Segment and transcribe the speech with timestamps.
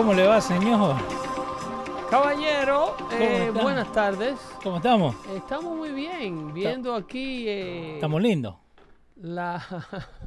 [0.00, 0.96] ¿Cómo le va, señor?
[2.08, 4.40] Caballero, eh, buenas tardes.
[4.62, 5.14] ¿Cómo estamos?
[5.36, 8.56] Estamos muy bien, viendo aquí eh, Estamos lindos.
[9.16, 9.62] la...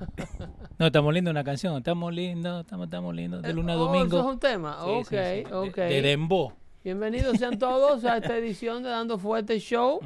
[0.77, 1.75] No, estamos lindos una canción.
[1.77, 3.41] Estamos lindos, estamos, estamos lindos.
[3.41, 4.05] De luna a Oh, domingo.
[4.05, 4.77] eso es un tema.
[4.83, 5.75] Sí, ok, sí, ok.
[5.75, 6.51] De.
[6.83, 10.01] Bienvenidos sean todos a esta edición de Dando Fuerte Show.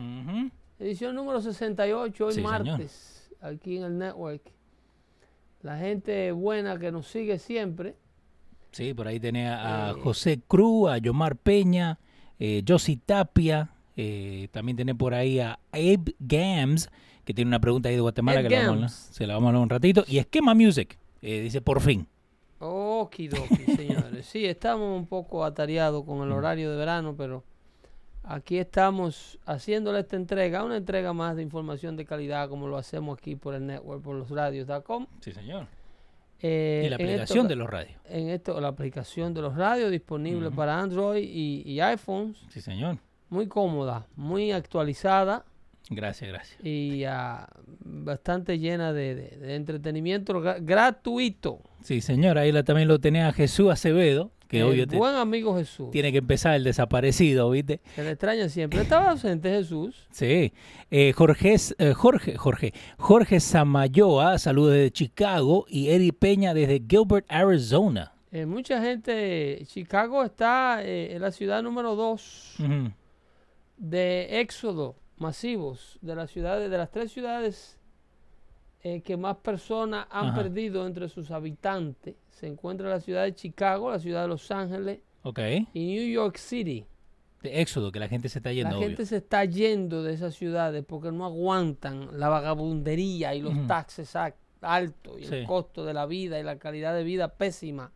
[0.80, 2.52] Edición número 68, hoy señor.
[2.64, 4.44] martes, aquí en el network.
[5.62, 7.98] La gente buena que nos sigue siempre.
[8.72, 10.02] Sí, por ahí tenés a Eh.
[10.04, 12.00] José Cruz, a Yomar Peña,
[12.40, 13.72] eh, Josie Tapia.
[14.00, 16.90] eh, también tenés por ahí a Abe Gams,
[17.26, 19.48] que tiene una pregunta ahí de Guatemala Abe que la vamos a se la vamos
[19.48, 20.04] a hablar un ratito.
[20.08, 22.08] Y Esquema Music, eh, dice por fin.
[22.60, 24.26] Okidoki, señores.
[24.26, 26.24] Sí, estamos un poco atareados con Mm.
[26.24, 27.44] el horario de verano, pero
[28.24, 33.18] aquí estamos haciéndole esta entrega, una entrega más de información de calidad, como lo hacemos
[33.18, 35.08] aquí por el network, por los radios.com.
[35.22, 35.68] Sí, señor.
[36.42, 38.00] Eh, y la esto- aplicación de los radios.
[38.10, 42.38] En esto, la aplicación de los radios disponible para Android y, y iPhones.
[42.50, 42.98] Sí, señor.
[43.30, 45.44] Muy cómoda, muy actualizada
[45.90, 46.64] Gracias, gracias.
[46.66, 47.48] y ah,
[47.80, 51.60] bastante llena de, de- de entretenimiento gra- gratuito.
[51.82, 52.38] Sí, señor.
[52.38, 55.92] Ahí la, también lo tenés a Jesús Acevedo, que El obvio te- buen amigo Jesús.
[55.92, 57.82] tiene que empezar el desaparecido, ¿viste?
[57.96, 58.82] Se le extraña siempre.
[58.82, 60.08] Estaba ausente Jesús.
[60.12, 60.54] Sí.
[60.90, 67.26] Eh, Jorge, eh, Jorge, Jorge, Jorge Samayoa, saludos desde Chicago, y Eddie Peña desde Gilbert,
[67.30, 68.14] Arizona.
[68.32, 72.56] Eh, mucha gente, Chicago está eh, en la ciudad número dos
[73.78, 77.80] de éxodo masivos de las ciudades, de las tres ciudades
[78.84, 80.36] eh, que más personas han Ajá.
[80.44, 82.16] perdido entre sus habitantes.
[82.38, 85.00] Se encuentra la ciudad de Chicago, la ciudad de Los Ángeles
[85.74, 86.86] y New York City.
[87.42, 88.70] De éxodo, que la gente se está yendo.
[88.72, 88.88] La obvio.
[88.90, 94.16] gente se está yendo de esas ciudades porque no aguantan la vagabundería y los taxes
[94.62, 97.92] altos y el costo de la vida y la calidad de vida pésima.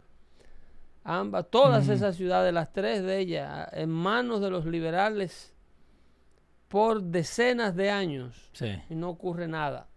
[1.04, 5.54] Ambas, todas esas ciudades, las tres de ellas, en manos de los liberales
[6.68, 8.72] por decenas de años Sí.
[8.90, 9.88] y no ocurre nada.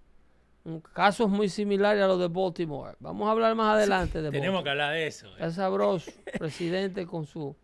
[0.65, 2.97] Un caso muy similar a lo de Baltimore.
[3.01, 4.71] Vamos a hablar más adelante de Tenemos que Baltimore.
[4.71, 5.27] hablar de eso.
[5.39, 5.51] eh.
[5.51, 7.55] Sabroso, presidente con su,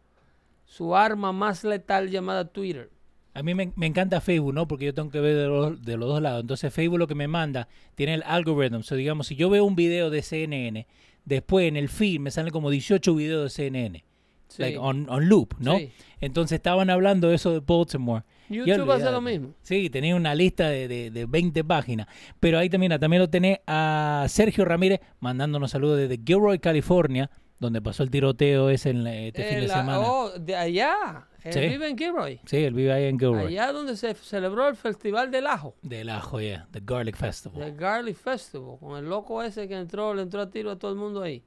[0.66, 2.90] su arma más letal llamada Twitter.
[3.32, 4.66] A mí me, me encanta Facebook, ¿no?
[4.68, 6.40] Porque yo tengo que ver de los, de los dos lados.
[6.42, 8.78] Entonces Facebook lo que me manda tiene el algoritmo.
[8.78, 10.86] O sea, digamos, si yo veo un video de CNN,
[11.24, 14.04] después en el feed me salen como 18 videos de CNN.
[14.48, 14.62] Sí.
[14.62, 15.78] Like on, on loop, ¿no?
[15.78, 15.92] Sí.
[16.20, 18.24] Entonces estaban hablando de eso de Baltimore.
[18.50, 19.54] YouTube hace lo mismo.
[19.62, 22.06] Sí, tenía una lista de, de, de 20 páginas.
[22.40, 27.80] Pero ahí también, también lo tenés a Sergio Ramírez mandándonos saludos desde Gilroy, California, donde
[27.82, 30.00] pasó el tiroteo ese en la- este fin Eh, de la- semana.
[30.00, 31.26] oh, de allá.
[31.42, 31.60] Él Sí.
[31.60, 32.38] vive en Gilroy.
[32.44, 33.46] Sí, él vive ahí en Gilroy.
[33.46, 35.74] Allá donde se celebró el Festival del Ajo.
[35.80, 37.62] Del ajo, yeah, the Garlic Festival.
[37.62, 38.76] El Garlic Festival.
[38.78, 41.42] Con el loco ese que entró, le entró a tiro a todo el mundo ahí.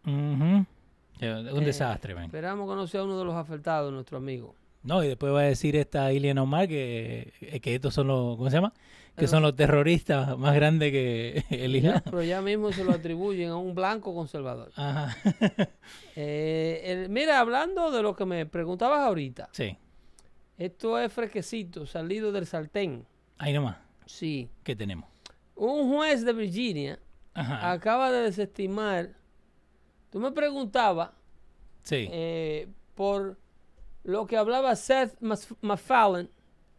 [1.19, 2.25] Yeah, un Eh, desastre, man.
[2.25, 4.55] Esperamos que no sea uno de los afectados, nuestro amigo.
[4.83, 8.35] No, y después va a decir esta Iliana Omar que, eh, que estos son los,
[8.37, 8.73] ¿cómo se llama?
[9.15, 12.01] Que son los terroristas más grandes que el Islam.
[12.03, 14.71] pero ya mismo se lo atribuyen a un blanco conservador.
[14.75, 15.15] Ajá.
[16.15, 19.49] Eh, el- mira, hablando de lo que me preguntabas ahorita.
[19.51, 19.77] sí,
[20.57, 23.05] Esto es fresquecito, salido del sartén.
[23.37, 23.77] ahí nomás.
[24.05, 24.49] Sí.
[24.63, 25.09] ¿Qué tenemos?
[25.55, 26.99] Un juez de Virginia
[27.33, 27.71] Ajá.
[27.71, 29.09] acaba de desestimar.
[30.11, 31.11] Tú me preguntabas
[31.83, 32.07] sí.
[32.11, 33.37] eh, por
[34.03, 35.15] lo que hablaba Seth
[35.61, 36.29] MacFarlane.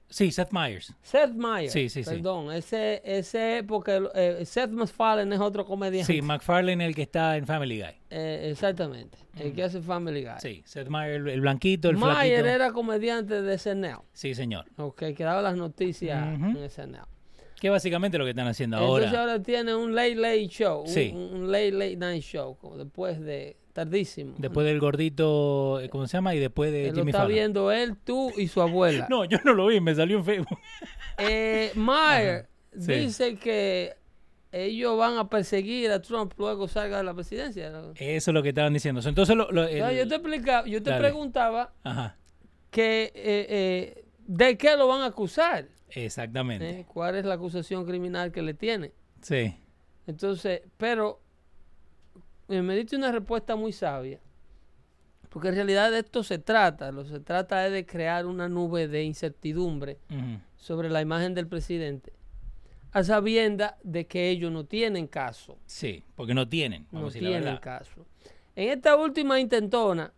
[0.09, 0.93] sí, Seth Meyers.
[1.03, 1.73] Seth Meyers.
[1.73, 2.11] Sí, sí, sí.
[2.11, 6.13] Perdón, ese, ese, porque eh, Seth MacFarlane es otro comediante.
[6.13, 7.95] Sí, McFarlane el que está en Family Guy.
[8.11, 9.19] Eh, exactamente.
[9.39, 10.35] El que hace Family Guy.
[10.41, 12.47] Sí, Seth Meyers, el, el blanquito, el flaquito.
[12.47, 14.03] era comediante de SNL.
[14.13, 14.67] Sí, señor.
[14.77, 16.59] Ok, que daba las noticias Ujú.
[16.59, 17.07] en SNL.
[17.61, 19.05] Que básicamente lo que están haciendo ahora.
[19.07, 20.85] Entonces ahora tiene un late late show.
[20.87, 21.13] Sí.
[21.15, 22.57] Un, un late late night show.
[22.59, 24.35] como después de tardísimo.
[24.39, 26.35] Después del gordito, eh, ¿cómo se llama?
[26.35, 27.33] Y después de lo está Fallon.
[27.35, 29.07] viendo él, tú y su abuela.
[29.11, 30.59] No, yo no lo vi, me salió en Facebook.
[31.19, 32.49] Eh, Mayer
[32.79, 32.93] Sí.
[32.95, 33.95] dice que
[34.51, 37.69] ellos van a perseguir a Trump luego salga de la presidencia.
[37.97, 39.01] Eso es lo que estaban diciendo.
[39.05, 41.03] Entonces, lo, lo- el- No, yo te explicaba, yo te Dale.
[41.03, 42.17] preguntaba Ajá,
[42.71, 46.87] que eh, eh, de qué lo van a acusar, exactamente.
[46.93, 48.93] cuál es la acusación criminal que le tiene.
[49.23, 49.55] Sí.
[50.07, 51.21] Entonces, pero
[52.49, 54.21] me diste una respuesta muy sabia,
[55.29, 58.89] porque en realidad de esto se trata, lo se trata es de crear una nube
[58.89, 59.99] de incertidumbre
[60.57, 62.13] sobre la imagen del presidente,
[62.93, 67.19] a sabienda de que ellos no tienen caso, Sí, porque no tienen, no vamos a
[67.19, 68.07] decir tienen caso.
[68.55, 70.13] En esta última intentona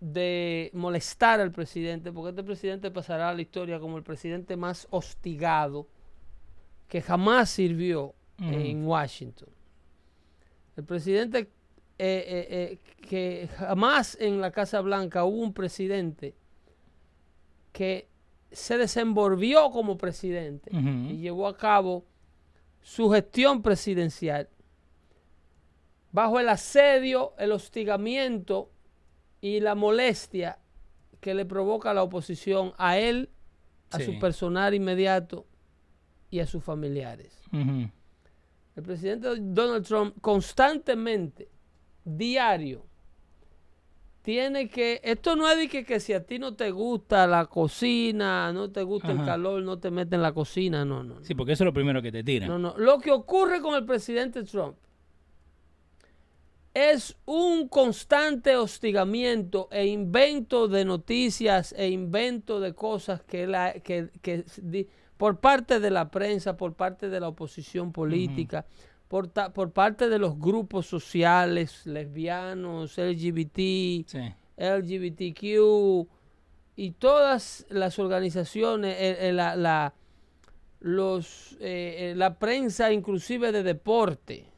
[0.00, 4.86] de molestar al presidente, porque este presidente pasará a la historia como el presidente más
[4.90, 5.88] hostigado
[6.88, 9.48] que jamás sirvió en Washington.
[10.76, 11.48] El presidente eh,
[11.98, 16.34] eh, eh, que jamás en la Casa Blanca hubo un presidente
[17.72, 18.08] que
[18.50, 22.04] se desenvolvió como presidente y llevó a cabo
[22.80, 24.48] su gestión presidencial
[26.12, 28.70] bajo el asedio, el hostigamiento
[29.40, 30.58] y la molestia
[31.20, 33.30] que le provoca la oposición a él,
[33.90, 34.04] a Sí.
[34.04, 35.46] su personal inmediato
[36.30, 37.40] y a sus familiares.
[38.76, 41.48] El presidente Donald Trump constantemente,
[42.04, 42.84] diario,
[44.22, 47.44] tiene que, esto no es de que, que si a ti no te gusta la
[47.44, 51.16] cocina, no te gusta el calor, no te metes en la cocina, no, no.
[51.16, 51.24] no.
[51.24, 52.48] Sí, porque eso es lo primero que te tiran.
[52.48, 52.74] No, no.
[52.78, 54.76] Lo que ocurre con el presidente Trump
[56.72, 64.08] es un constante hostigamiento e invento de noticias e invento de cosas que, la, que,
[64.22, 64.44] que
[65.16, 68.66] por parte de la prensa, por parte de la oposición política,
[69.08, 74.34] por, ta- por parte de los grupos sociales, lesbianos, LGBT, Sí.
[74.56, 76.08] LGBTQ
[76.76, 79.94] y todas las organizaciones, eh, eh, la, la-
[80.80, 84.50] los, eh, eh, la prensa inclusive de deporte.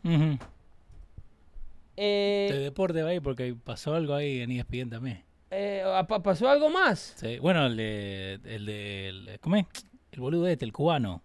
[1.97, 5.23] Eh, De deporte va ahí porque pasó algo ahí en ESPN también.
[5.51, 7.15] eh, pa- ¿Pasó algo más?
[7.17, 7.39] Sí.
[7.39, 9.67] Bueno, el de, el de, el- ¿cómo es?
[10.17, 11.23] El boludo este, el cubano.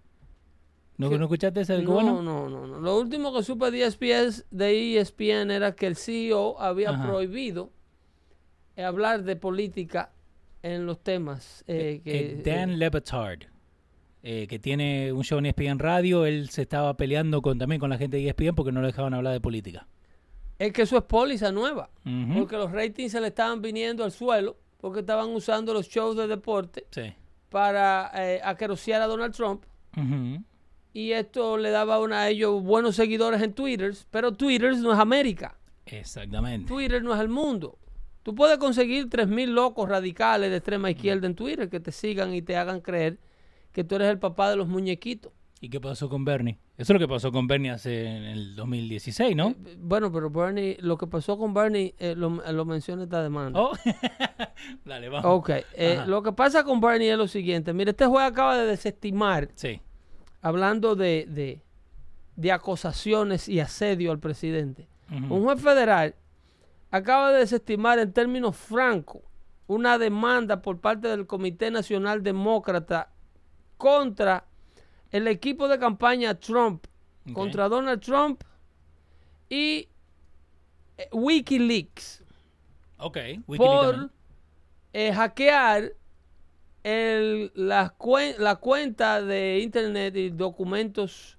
[0.97, 1.09] ¿No.
[1.09, 2.21] ¿no escuchaste ese del No, cubano?
[2.21, 2.79] no, no, no.
[2.79, 7.07] Lo último que supe de ESPN, de ESPN era que el CEO había Ajá.
[7.07, 7.71] prohibido
[8.75, 10.11] eh, hablar de política
[10.61, 11.63] en los temas.
[11.67, 12.89] eh, que, Eh, Dan eh,
[14.23, 17.89] eh, que tiene un show en ESPN Radio, él se estaba peleando con, también con
[17.89, 19.88] la gente de ESPN porque no le dejaban hablar de política.
[20.59, 21.89] es que eso es póliza nueva.
[22.38, 26.27] Porque los ratings se le estaban viniendo al suelo porque estaban usando los shows de
[26.27, 27.13] deporte Sí.
[27.51, 28.56] Para eh, a
[29.07, 29.63] Donald Trump.
[30.94, 35.00] Y esto le daba una- a ellos buenos seguidores en Twitter, pero Twitter no es
[35.00, 35.57] América.
[35.86, 36.68] Exactamente.
[36.68, 37.77] Twitter no es el mundo.
[38.24, 42.42] Tú puedes conseguir 3.000 locos radicales de extrema izquierda en Twitter que te sigan y
[42.42, 43.19] te hagan creer
[43.71, 45.31] que tú eres el papá de los muñequitos.
[45.59, 46.57] ¿Y qué pasó con Bernie?
[46.81, 49.49] Eso es lo que pasó con Bernie hace en el 2016, ¿no?
[49.49, 53.59] Eh, Bueno, pero Bernie, lo que pasó con Bernie eh, lo, lo menciona esta demanda.
[53.59, 53.71] Oh.
[54.85, 55.25] Dale, vamos.
[55.25, 57.73] Ok, eh, lo que pasa con Bernie es lo siguiente.
[57.73, 59.79] Mire, este juez acaba de desestimar, Sí.
[60.41, 61.61] hablando de, de,
[62.35, 64.87] de acusaciones y asedio al presidente.
[65.29, 66.15] Un juez federal
[66.89, 69.21] acaba de desestimar en términos francos
[69.67, 73.11] una demanda por parte del Comité Nacional Demócrata
[73.77, 74.45] contra
[75.12, 76.86] el equipo de campaña Trump,
[77.34, 78.41] contra Donald Trump
[79.50, 79.88] y
[80.98, 82.24] eh, Wikileaks
[82.98, 83.18] Ok.
[83.48, 84.10] Wikileaks por
[84.94, 85.94] eh, hackear
[86.84, 91.38] el- la, cuen- la cuenta de internet y documentos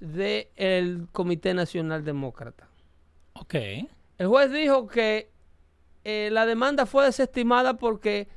[0.00, 2.68] del Comité Nacional Demócrata.
[3.34, 3.54] Ok.
[3.54, 5.30] El juez dijo que
[6.04, 8.28] eh, la demanda fue desestimada porque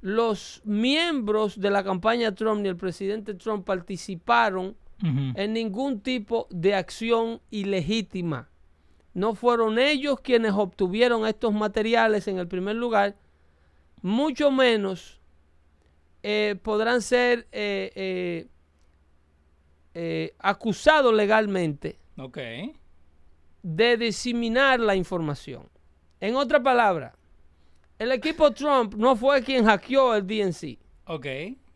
[0.00, 6.74] los miembros de la campaña Trump ni el presidente Trump participaron en ningún tipo de
[6.74, 8.48] acción ilegítima.
[9.12, 13.16] No fueron ellos quienes obtuvieron estos materiales en el primer lugar,
[14.00, 15.20] mucho menos
[16.22, 18.48] eh, podrán ser eh,
[19.94, 21.98] eh, acusados legalmente
[23.62, 25.68] de diseminar la información.
[26.20, 27.16] En otra palabra,
[27.98, 31.26] el equipo Trump no fue quien hackeó el DNC Ok.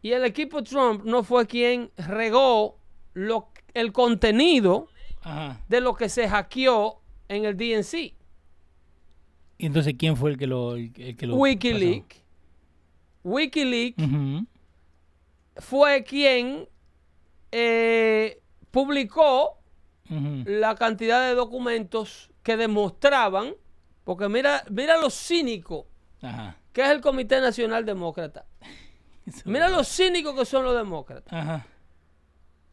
[0.02, 2.78] y el equipo Trump no fue quien regó
[3.14, 4.88] lo- el contenido
[5.22, 5.60] Ajá.
[5.68, 8.14] de lo que se hackeó en el DNC.
[9.58, 12.16] ¿Y entonces quién fue el que lo, el que lo Wikileaks.
[13.22, 14.02] Wikileaks
[15.56, 16.66] fue quien
[17.52, 19.58] eh, publicó
[20.08, 23.54] la cantidad de documentos que demostraban,
[24.02, 25.86] Porque mira, mira lo cínico
[26.22, 26.56] Ajá.
[26.72, 28.44] que es el Comité Nacional Demócrata.
[29.44, 31.32] Mira lo cínicos que son los demócratas.
[31.32, 31.66] Ajá.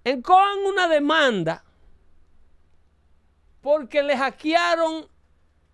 [0.03, 1.63] Encojan una demanda
[3.61, 5.07] porque le hackearon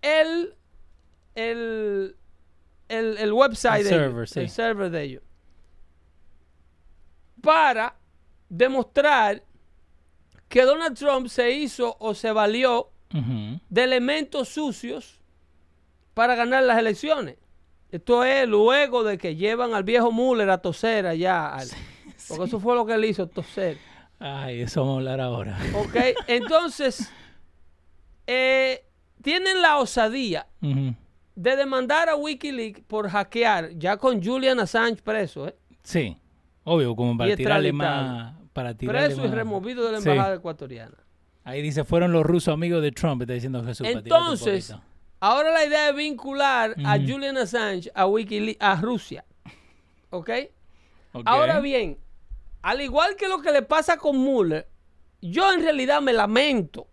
[0.01, 0.56] el,
[1.36, 2.18] el,
[2.89, 4.39] el, el website El de server, ellos, sí.
[4.39, 5.24] el server de ellos.
[7.42, 7.96] Para
[8.50, 9.44] demostrar
[10.48, 12.89] que Donald Trump se hizo o se valió
[13.70, 15.20] de elementos sucios
[16.15, 17.38] para ganar las elecciones.
[17.94, 21.54] Esto es luego de que llevan al viejo Mueller a toser allá.
[21.54, 21.68] al-
[22.28, 23.78] porque eso fue lo que él hizo, toser.
[24.18, 25.60] Ay, eso vamos a hablar ahora.
[25.76, 25.96] ¿Ok?
[26.28, 27.12] Entonces,
[28.28, 28.84] eh,
[29.22, 30.48] tienen la osadía
[31.36, 35.56] de demandar a Wikileaks por hackear, ya con Julian Assange preso, ¿eh?
[35.84, 36.18] Sí,
[36.64, 38.34] obvio, como para tirarle más.
[38.54, 40.10] Para tirarle preso y removido de la Sí.
[40.10, 40.96] embajada ecuatoriana.
[41.44, 43.86] Ahí dice, fueron los rusos amigos de Trump, está diciendo Jesús.
[43.88, 44.74] Entonces.
[45.24, 46.98] Ahora la idea es vincular a.
[46.98, 49.25] Julian Assange a Wikileaks, a Rusia.
[50.10, 50.30] ¿Ok?
[51.13, 51.24] Ok.
[51.25, 51.98] Ahora bien,
[52.62, 54.68] al igual que lo que le pasa con Mueller,
[55.22, 56.88] yo en realidad me lamento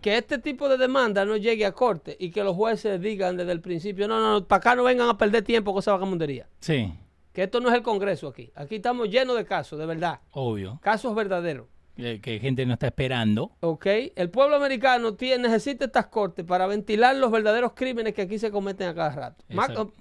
[0.00, 3.50] que este tipo de demanda no llegue a corte y que los jueces digan desde
[3.50, 6.46] el principio, no, no, no, para acá no vengan a perder tiempo con esa vagamundería.
[6.60, 6.92] Sí,
[7.32, 8.52] Que esto no es el Congreso aquí.
[8.54, 10.20] Aquí estamos llenos de casos, de verdad.
[10.30, 10.78] obvio.
[10.82, 11.66] Casos verdaderos.
[11.98, 13.52] Eh, Que gente no está esperando.
[13.60, 13.86] ¿Ok?
[14.14, 18.50] El pueblo americano tiene, necesita estas cortes para ventilar los verdaderos crímenes que aquí se
[18.50, 19.44] cometen a cada rato.
[19.48, 19.92] Exacto.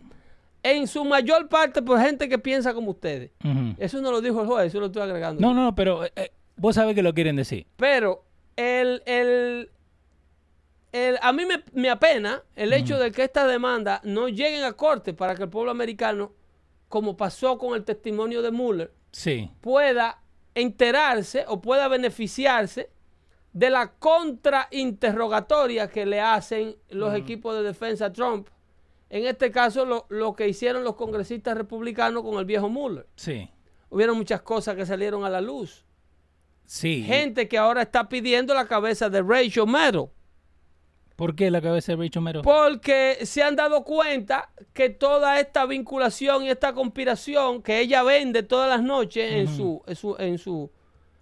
[0.64, 3.32] En su mayor parte por gente que piensa como ustedes.
[3.78, 5.40] Eso no lo dijo el juez, eso lo estoy agregando.
[5.40, 7.68] No, no, pero eh, eh, vos sabés que lo quieren decir.
[7.76, 8.24] Pero
[8.56, 9.70] el, el,
[10.92, 14.74] el- a mí me, me apena el hecho de que estas demandas no lleguen a
[14.74, 16.32] corte para que el pueblo americano,
[16.90, 20.20] como pasó con el testimonio de Mueller, Sí, pueda
[20.56, 22.90] enterarse o pueda beneficiarse
[23.54, 28.50] de la contrainterrogatoria que le hacen los equipos de defensa a Trump.
[29.10, 33.08] En este caso, lo, lo que hicieron los congresistas republicanos con el viejo Mueller.
[33.16, 33.50] sí,
[33.90, 35.86] Hubieron muchas cosas que salieron a la luz.
[36.66, 37.04] sí.
[37.04, 40.12] Gente que ahora está pidiendo la cabeza de Rachel Maddow.
[41.16, 42.42] ¿Por qué la cabeza de Rachel Maddow?
[42.44, 48.44] Porque se han dado cuenta que toda esta vinculación y esta conspiración que ella vende
[48.44, 50.72] todas las noches en su, en su, en su,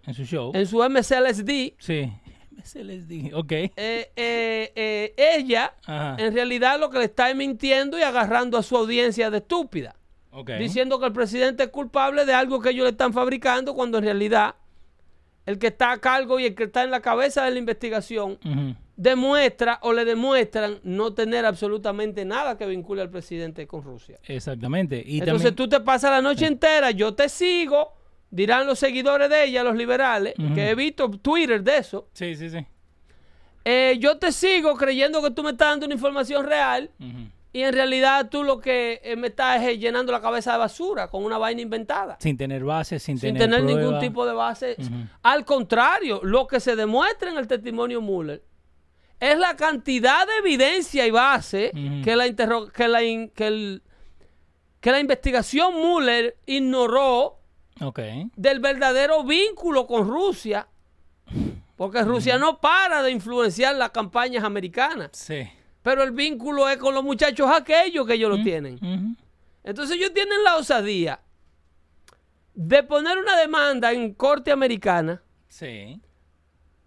[0.08, 0.52] En su show.
[0.56, 2.12] en su MSLSD, Sí.
[2.58, 3.52] MSLSD, ok.
[3.52, 6.16] eh, eh, eh, ella Ajá.
[6.18, 9.96] en realidad lo que le está es mintiendo y agarrando a su audiencia de estúpida,
[10.32, 10.52] Ok.
[10.60, 14.06] diciendo que el presidente es culpable de algo que ellos le están fabricando cuando en
[14.06, 14.56] realidad
[15.46, 18.40] el que está a cargo y el que está en la cabeza de la investigación
[18.46, 18.76] Ujú.
[18.96, 24.20] Demuestra o le demuestran no tener absolutamente nada que vincule al presidente con Rusia.
[24.24, 25.04] Exactamente.
[25.06, 27.94] Y Entonces también, tú te pasas la noche entera, yo te sigo,
[28.30, 32.08] dirán los seguidores de ella, los liberales, que he visto Twitter de eso.
[32.14, 32.66] Sí, sí, sí.
[33.66, 36.92] Eh, yo te sigo creyendo que tú me estás dando una información real
[37.54, 40.58] y en realidad tú lo que eh, me estás es, eh, llenando la cabeza de
[40.58, 42.18] basura con una vaina inventada.
[42.20, 44.76] Sin tener base, sin, Sin tener, tener ningún tipo de base.
[45.22, 48.44] Al contrario, lo que se demuestra en el testimonio Mueller
[49.32, 51.72] es la cantidad de evidencia y base
[52.04, 53.82] que, la interro- que, la que, el-
[54.82, 57.40] que la investigación Mueller ignoró
[58.36, 60.68] del verdadero vínculo con Rusia.
[61.76, 65.10] Porque Rusia no para de influenciar las campañas americanas.
[65.14, 65.48] Sí.
[65.82, 69.18] Pero el vínculo es con los muchachos aquellos que ellos lo tienen.
[69.64, 71.20] Entonces ellos tienen la osadía
[72.54, 76.00] de poner una demanda en corte americana Sí.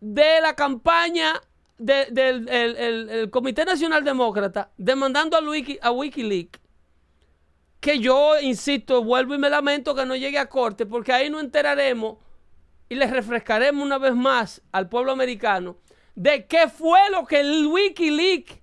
[0.00, 1.40] de la campaña
[1.78, 6.60] de- del el- el- el Comité Nacional Demócrata demandando a, Wiki- a Wikileaks
[7.80, 11.38] que yo, insisto, vuelvo y me lamento que no llegue a corte porque ahí no
[11.40, 12.16] enteraremos
[12.88, 15.76] y les refrescaremos una vez más al pueblo americano
[16.14, 18.58] de qué fue lo que el Wikileaks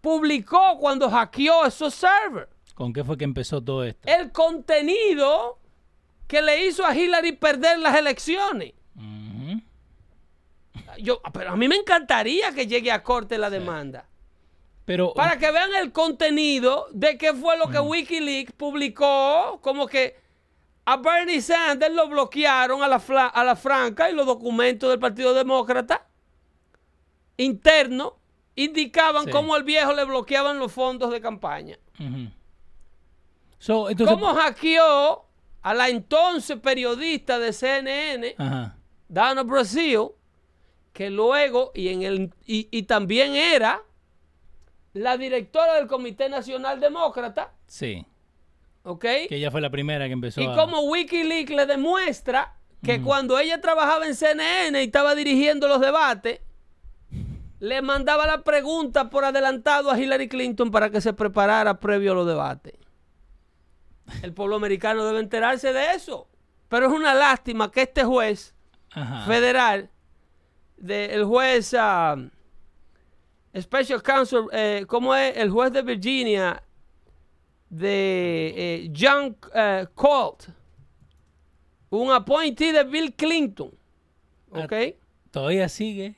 [0.00, 2.48] publicó cuando hackeó esos servers.
[2.74, 4.08] ¿Con qué fue que empezó todo esto?
[4.08, 5.58] El contenido
[6.26, 8.72] que le hizo a Hillary perder las elecciones.
[11.02, 14.06] Yo, pero a mí me encantaría que llegue a corte la demanda.
[14.84, 20.16] Pero, Para que vean el contenido de qué fue lo que Wikileaks publicó, como que
[20.84, 25.32] a Bernie Sanders lo bloquearon a la, a la franca y los documentos del Partido
[25.34, 26.06] Demócrata
[27.36, 28.14] internos
[28.54, 29.30] indicaban Sí.
[29.30, 31.78] cómo el viejo le bloqueaban los fondos de campaña.
[31.98, 32.30] Ujú.
[33.58, 35.24] So, entonces, Cómo hackeó
[35.62, 38.76] a la entonces periodista de CNN, Ajá.
[39.08, 40.08] Dana Brasil,
[40.92, 43.82] que luego, y, en el, y, y también era
[44.92, 48.04] la directora del Comité Nacional Demócrata, Sí.
[48.82, 49.00] ¿ok?
[49.28, 50.54] Que ella fue la primera que empezó Y a...
[50.54, 56.40] como Wikileaks le demuestra que cuando ella trabajaba en CNN y estaba dirigiendo los debates,
[57.60, 62.14] le mandaba la pregunta por adelantado a Hillary Clinton para que se preparara previo a
[62.16, 62.74] los debates.
[64.22, 66.26] El pueblo americano debe enterarse de eso.
[66.68, 68.52] Pero es una lástima que este juez
[68.90, 69.26] Ajá.
[69.26, 69.90] federal,
[70.82, 72.16] de, el juez ah,
[73.58, 75.36] Special Counsel, eh, ¿cómo es?
[75.36, 76.62] El juez de Virginia,
[77.70, 80.48] de eh, John eh, Colt,
[81.90, 83.70] un appointee de Bill Clinton,
[84.50, 84.72] ¿ok?
[85.30, 86.16] Todavía sigue.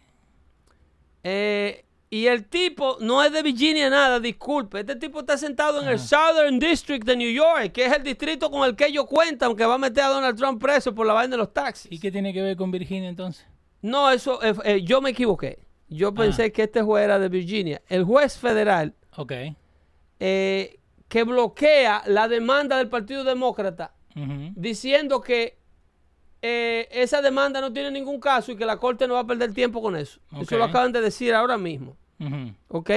[1.23, 4.81] Eh, y el tipo no es de Virginia nada, disculpe.
[4.81, 8.51] Este tipo está sentado en el Southern District de New York, que es el distrito
[8.51, 11.13] con el que ellos cuentan que va a meter a Donald Trump preso por la
[11.13, 11.91] vaina de los taxis.
[11.91, 13.45] ¿Y qué tiene que ver con Virginia entonces?
[13.85, 15.59] No, eso, eh, eh, yo me equivoqué.
[15.91, 16.15] Yo Ah.
[16.15, 17.83] pensé que este juez era de Virginia.
[17.89, 19.33] El juez federal Ok.
[20.21, 23.93] eh, que bloquea la demanda del Partido Demócrata
[24.57, 25.59] diciendo que
[26.41, 29.83] esa demanda no tiene ningún caso y que la corte no va a perder tiempo
[29.83, 30.19] con eso.
[30.41, 31.97] Eso lo acaban de decir ahora mismo.
[32.21, 32.53] Ujú.
[32.69, 32.91] ¿Ok?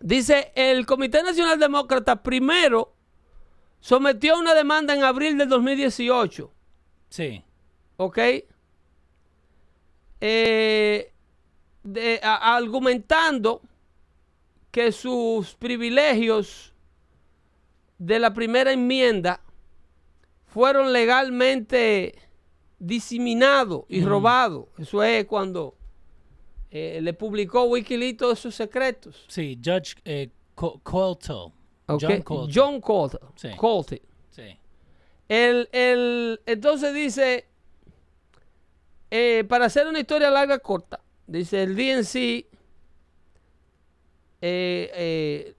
[0.00, 2.92] Dice, el Comité Nacional Demócrata primero
[3.80, 6.50] sometió una demanda en abril del 2018.
[7.08, 7.42] Sí.
[7.96, 8.18] ¿Ok?
[10.20, 11.12] Eh,
[11.82, 13.60] de- a- argumentando
[14.70, 16.72] que sus privilegios
[17.98, 19.40] de la primera enmienda
[20.46, 22.14] fueron legalmente
[22.78, 24.66] diseminados y robados.
[24.78, 25.74] Eso es cuando
[26.70, 29.24] eh, le publicó Wikileaks todos sus secretos.
[29.28, 31.52] Sí, Judge eh, Co- Colto.
[31.86, 32.02] ¿ok?
[32.02, 32.50] John Colton.
[32.54, 33.20] John Colton.
[33.36, 33.48] Sí.
[33.56, 33.98] Colton.
[34.30, 34.58] Sí.
[35.28, 37.46] El, el- entonces dice,
[39.10, 42.46] eh, para hacer una historia larga corta, dice el DNC eh,
[44.42, 45.54] eh,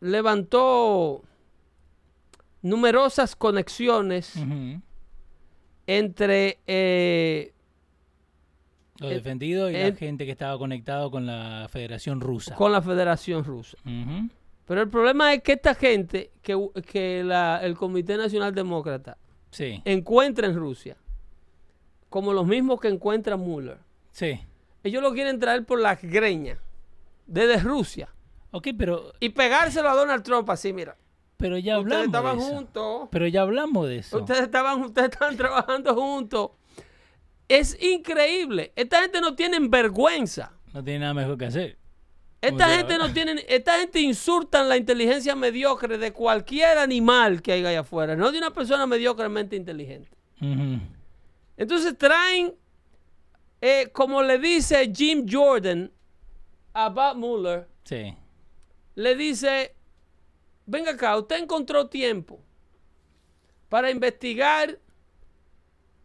[0.00, 1.22] levantó
[2.62, 4.34] numerosas conexiones
[5.86, 7.52] entre eh,
[8.98, 12.54] Los defendidos y la gente que estaba conectado con la Federación Rusa.
[12.54, 13.76] con la Federación Rusa.
[14.64, 19.18] Pero el problema es que esta gente que, que la- el Comité Nacional Demócrata
[19.50, 20.96] Sí, encuentra en Rusia,
[22.12, 23.78] como los mismos que encuentra Mueller,
[24.12, 24.40] sí.
[24.84, 26.58] ellos lo quieren traer por las greñas
[27.26, 28.08] desde Rusia
[28.52, 30.96] Ok, pero, y pegárselo a Donald Trump así, mira.
[31.38, 32.54] pero ya Ustedes hablamos estaban de eso.
[32.54, 33.08] juntos.
[33.10, 34.18] Pero ya hablamos de eso.
[34.18, 36.50] Ustedes estaban, ustedes estaban trabajando juntos.
[37.48, 38.72] Es increíble.
[38.76, 40.52] Esta gente no tiene vergüenza.
[40.74, 41.78] No tiene nada mejor que hacer.
[42.42, 47.52] Esta gente te- no tiene, esta gente insultan la inteligencia mediocre de cualquier animal que
[47.52, 50.10] haya allá afuera, no de una persona mediocremente inteligente.
[51.62, 52.54] Entonces traen,
[53.60, 55.90] eh, como le dice Jim Jordan
[56.74, 58.16] a Bob Mueller, Sí.
[58.96, 59.74] le dice,
[60.66, 62.40] venga acá, usted encontró tiempo
[63.68, 64.78] para investigar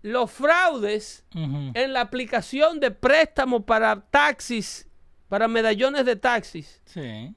[0.03, 4.87] los fraudes en la aplicación de préstamos para taxis,
[5.27, 7.33] para medallones de taxis, Sí.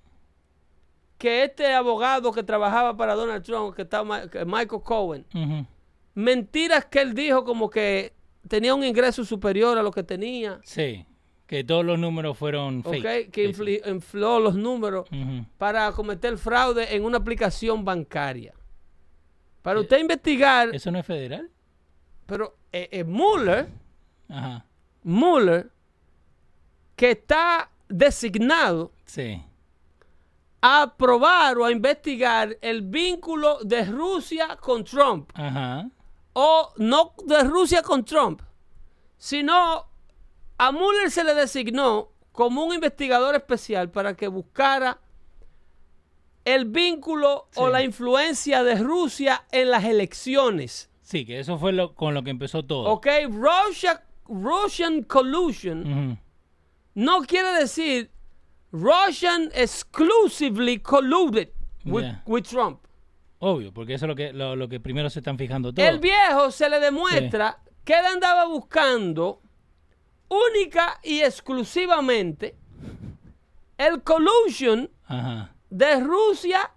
[1.19, 3.89] que este abogado que trabajaba para Donald Trump, que
[4.31, 5.27] que Michael Cohen.
[6.21, 8.13] Mentiras que él dijo como que
[8.49, 11.05] tenía un ingreso superior a lo que tenía, Sí.
[11.47, 13.33] Que todos los números fueron fake.
[13.33, 13.53] que
[13.91, 15.09] infló los números
[15.59, 18.55] para cometer fraude en una aplicación bancaria.
[19.63, 21.51] Para usted investigar, ¿Eso no es federal?
[22.27, 23.67] pero eh, eh, Mueller,
[24.29, 24.65] Ajá.
[25.03, 25.71] Mueller,
[26.95, 29.43] que está designado Sí.
[30.63, 35.91] a probar o a investigar el vínculo de Rusia con Trump, Ajá.
[36.33, 38.43] O no de Rusia con Trump,
[39.17, 39.87] sino
[40.59, 44.99] a Mueller se le designó como un investigador especial para que buscara
[46.45, 50.89] el vínculo o la influencia de Rusia en las elecciones.
[51.03, 52.89] Sí, que eso fue lo, con lo que empezó todo.
[52.91, 53.07] ¿Ok?
[53.31, 56.19] Russia, Russian collusion
[56.95, 58.11] no quiere decir
[58.73, 61.51] Russian exclusively colluded
[61.85, 62.23] with, Yeah.
[62.27, 62.81] with Trump.
[63.43, 65.89] Obvio, porque eso es lo que, lo, lo que primero se están fijando todos.
[65.89, 69.41] El viejo se le demuestra que él andaba buscando
[70.29, 72.55] única y exclusivamente
[73.79, 75.55] el collusion Ajá.
[75.71, 76.71] de Rusia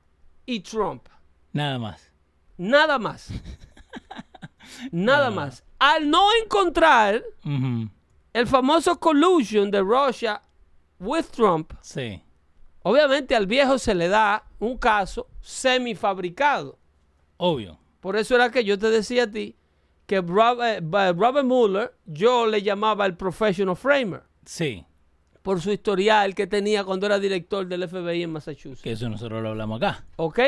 [0.45, 1.05] y Trump.
[1.51, 2.09] Nada más.
[2.57, 3.29] Nada más.
[4.91, 5.63] Nada más.
[5.79, 7.21] Al no encontrar
[8.33, 10.41] el famoso collusion de Russia
[10.99, 12.23] with Trump, Sí.
[12.83, 16.79] obviamente al viejo se le da un caso semifabricado.
[17.37, 17.77] Obvio.
[17.99, 19.55] Por eso era que yo te decía a ti
[20.05, 24.85] que eh, Robert Mueller yo le llamaba el professional framer Sí.
[25.41, 28.81] por su historial que tenía cuando era director del FBI en Massachusetts.
[28.81, 30.05] Que eso nosotros lo hablamos acá.
[30.15, 30.39] ¿Ok?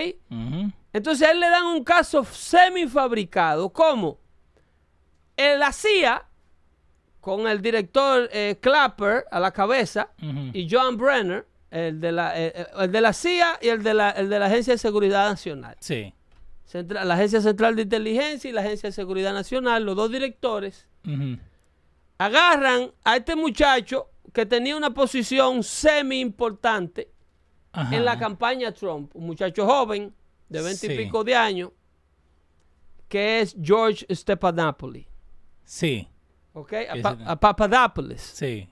[0.93, 3.71] Entonces a él le dan un caso semifabricado.
[3.71, 4.19] ¿Cómo?
[5.38, 6.25] Él hacía
[7.19, 10.10] con el director eh, Clapper a la cabeza
[10.53, 11.45] y John Brenner,
[11.76, 14.40] el de la, eh, eh, el de la CIA y el de la, el de
[14.40, 15.76] la Agencia de Seguridad Nacional.
[15.80, 16.14] Sí.
[16.66, 20.88] Central- la Agencia Central de Inteligencia y la Agencia de Seguridad Nacional, los dos directores,
[22.18, 27.10] agarran a este muchacho que tenía una posición semi importante
[27.72, 27.96] Ajá.
[27.96, 30.14] en la campaña Trump, un muchacho joven
[30.50, 30.94] de 20 Sí.
[30.94, 31.72] y pico de años,
[33.10, 35.04] que es George Stephanopoulos,
[35.64, 36.08] Sí,
[36.54, 36.74] ¿ok?
[36.90, 38.22] A, Pa- a Papadopoulos.
[38.22, 38.70] sí.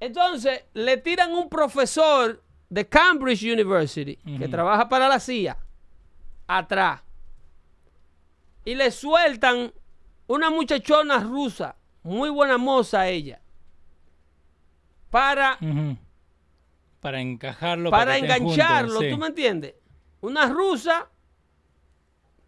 [0.00, 5.56] Entonces, le tiran un profesor de Cambridge University, que trabaja para la CIA,
[6.46, 7.02] atrás.
[8.64, 9.72] Y le sueltan
[10.26, 13.40] una muchachona rusa, muy buena moza ella,
[15.10, 15.58] para.
[17.00, 17.90] Para encajarlo.
[17.90, 19.10] para engancharlo, juntos, sí.
[19.10, 19.74] ¿tú me entiendes?
[20.20, 21.08] Una rusa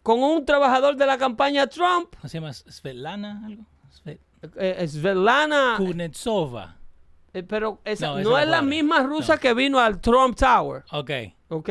[0.03, 2.53] con un trabajador de la campaña Trump, ¿Cómo se llama?
[2.53, 3.41] ¿Svetlana?
[3.45, 3.63] ¿Algo?
[4.03, 4.19] Sve-
[4.57, 6.77] eh, Svetlana, Kuznetsova.
[7.33, 9.39] Eh, pero esa, No, no, esa no es la misma rusa No.
[9.41, 10.83] que vino al Trump Tower.
[10.91, 11.11] Ok.
[11.49, 11.69] ¿ok?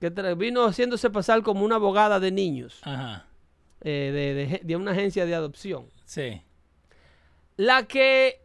[0.00, 3.26] Que vino haciéndose pasar como una abogada de niños Ajá.
[3.82, 5.86] eh, de, de- de una agencia de adopción.
[6.04, 6.42] Sí.
[7.56, 8.40] La que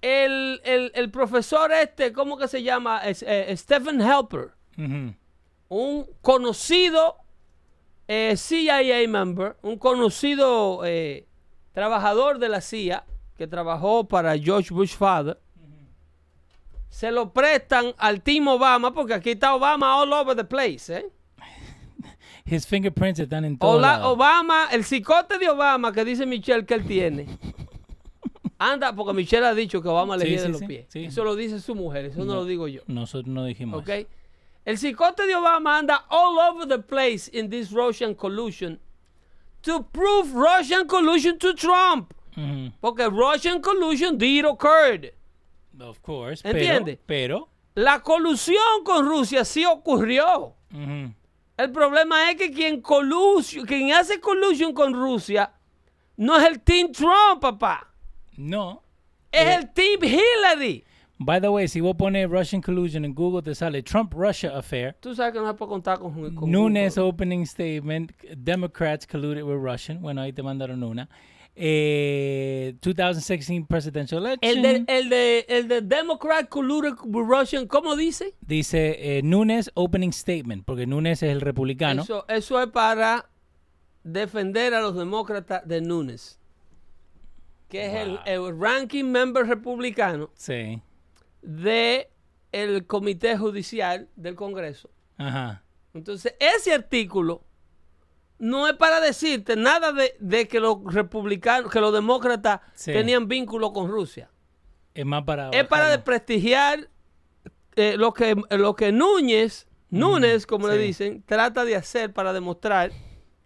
[0.00, 2.98] el, el- el profesor este, ¿cómo que se llama?
[3.04, 5.14] Es, eh, Stephen Helper, Ujú.
[5.68, 7.16] un conocido
[8.08, 11.26] eh, CIA member, un conocido eh,
[11.72, 13.04] trabajador de la CIA
[13.36, 15.38] que trabajó para George Bush Father.
[16.88, 21.06] Se lo prestan al Team Obama, porque aquí está Obama all over the place, ¿eh?
[22.46, 24.12] His fingerprints están en todo Hola, lado.
[24.12, 27.26] Obama, el cicote de Obama que dice Michelle que él tiene.
[28.58, 30.86] Anda, porque Michelle ha dicho que Obama le Sí, sí, los sí, pies.
[30.94, 32.34] Eso lo dice su mujer, eso no, No.
[32.36, 32.82] lo digo yo.
[32.86, 33.80] Nosotros no dijimos.
[33.82, 34.06] ¿Ok?
[34.64, 38.78] El cicote de Obama anda all over the place in this Russian collusion
[39.62, 42.12] to prove Russian collusion to Trump.
[42.80, 45.12] Porque Russian collusion did occurred.
[45.80, 46.46] Of course.
[46.48, 46.98] ¿Entiende?
[47.06, 47.48] Pero.
[47.74, 50.54] La colusión con Rusia sí ocurrió.
[50.70, 51.14] pero.
[51.56, 55.52] El problema es que quien, colusio- quien hace collusion con Rusia
[56.16, 57.92] no es el Team Trump, papá.
[58.36, 58.82] No.
[59.30, 60.84] Es Eh, el Team Hillary.
[61.16, 64.96] By the way, si vos pones Russian collusion en Google, te sale Trump-Russia affair.
[65.00, 67.08] Tú sabes que no se puede contar con, con Nunes Google.
[67.08, 68.12] opening statement.
[68.36, 70.00] Democrats colluded with Russian.
[70.02, 71.08] Bueno, ahí te mandaron una.
[71.56, 74.38] Eh, 2016 presidential election.
[74.58, 78.34] El de, el, de, el de Democrat colluded with Russian, ¿cómo dice?
[78.40, 82.02] Dice eh, Nunes opening statement, porque Nunes es el republicano.
[82.02, 83.30] Eso, eso es para
[84.02, 86.38] defender a los demócratas de Nunes,
[87.68, 90.80] que es el, el ranking member republicano Sí.
[91.42, 92.10] de
[92.52, 94.90] el comité judicial del Congreso.
[95.16, 95.62] Ajá.
[95.94, 97.44] Entonces, ese artículo
[98.38, 102.92] no es para decirte nada de, de que los republicanos, que los demócratas Sí.
[102.92, 104.30] tenían vínculo con Rusia.
[104.94, 105.50] Es más para.
[105.50, 105.90] Es para bajarlo.
[105.96, 106.88] desprestigiar
[107.76, 112.92] eh, lo, que, lo que Núñez, Núñez, como le dicen, trata de hacer para demostrar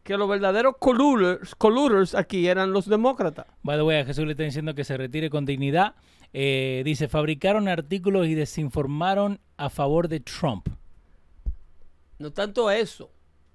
[0.03, 3.47] que los verdaderos colluders, colluders aquí eran los demócratas.
[3.63, 5.95] By the way, a Jesús le está diciendo que se retire con dignidad.
[6.33, 10.69] Eh, dice, fabricaron artículos y desinformaron a favor de Trump.
[12.19, 13.11] No tanto eso.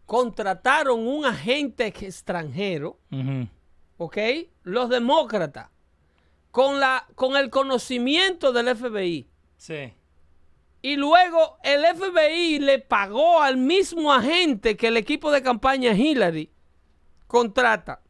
[0.05, 2.99] Contrataron un agente extranjero.
[3.97, 4.17] ¿ok?
[4.63, 5.69] Los demócratas,
[6.51, 9.27] con, la, con el conocimiento del FBI.
[9.57, 9.93] Sí.
[10.81, 16.51] Y luego el FBI le pagó al mismo agente que el equipo de campaña Hillary
[17.27, 18.01] contrata,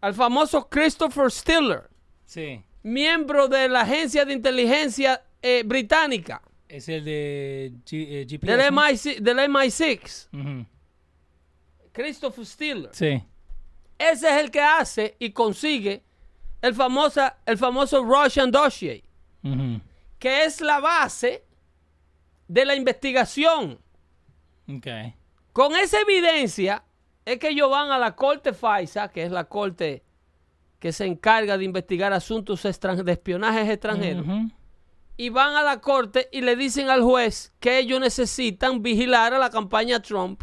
[0.00, 1.88] al famoso Christopher Stiller,
[2.26, 2.62] Sí.
[2.82, 8.56] miembro de la agencia de inteligencia eh, británica, Es el de G- eh, GPS.
[8.56, 8.82] del, ¿no?
[8.82, 10.66] MI6, del MI6, Ujú.
[11.94, 12.90] Christopher Stiller.
[12.92, 13.22] Sí.
[13.96, 16.02] Ese es el que hace y consigue
[16.60, 19.02] el, famosa, el famoso Russian Dossier.
[20.18, 21.44] Que es la base
[22.48, 23.78] de la investigación.
[24.68, 24.86] Ok.
[25.52, 26.82] Con esa evidencia
[27.24, 30.02] es que ellos van a la corte FISA, que es la corte
[30.80, 34.26] que se encarga de investigar asuntos de espionajes extranjeros,
[35.16, 39.38] y van a la corte y le dicen al juez que ellos necesitan vigilar a
[39.38, 40.42] la campaña Trump.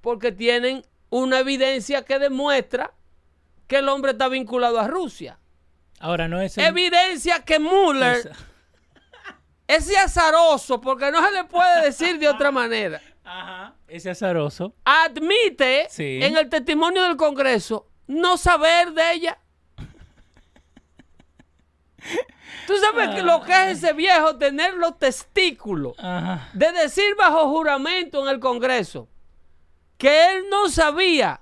[0.00, 2.92] Porque tienen una evidencia que demuestra
[3.66, 5.38] que el hombre está vinculado a Rusia.
[5.98, 6.64] Ahora no es el...
[6.64, 8.16] Evidencia que Mueller
[9.68, 13.74] es- ese azaroso, porque no se le puede decir de otra manera, Ajá.
[13.86, 14.74] Ese azaroso.
[14.84, 16.18] admite Sí.
[16.22, 19.38] en el testimonio del Congreso no saber de ella.
[22.66, 26.48] Tú sabes que lo que es ese viejo tener los testículos Ajá.
[26.54, 29.08] de decir bajo juramento en el Congreso
[30.00, 31.40] que él no sabía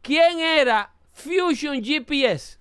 [0.00, 2.58] quién era Fusion GPS.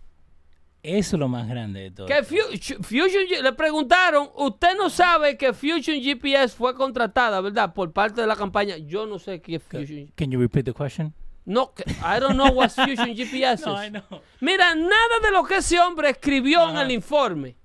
[0.82, 2.08] Eso es lo más grande de todo.
[2.08, 7.74] Que Fu- Fusion le preguntaron, usted no sabe que Fusion GPS fue contratada, ¿verdad?
[7.74, 8.78] Por parte de la campaña.
[8.78, 10.12] Yo no sé qué es Fusion.
[10.16, 11.14] Can you repeat the question?
[11.46, 13.88] No, I don't know what Fusion GPS No, is.
[13.88, 14.22] I know.
[14.42, 17.56] Mira, nada de lo que ese hombre escribió en el informe,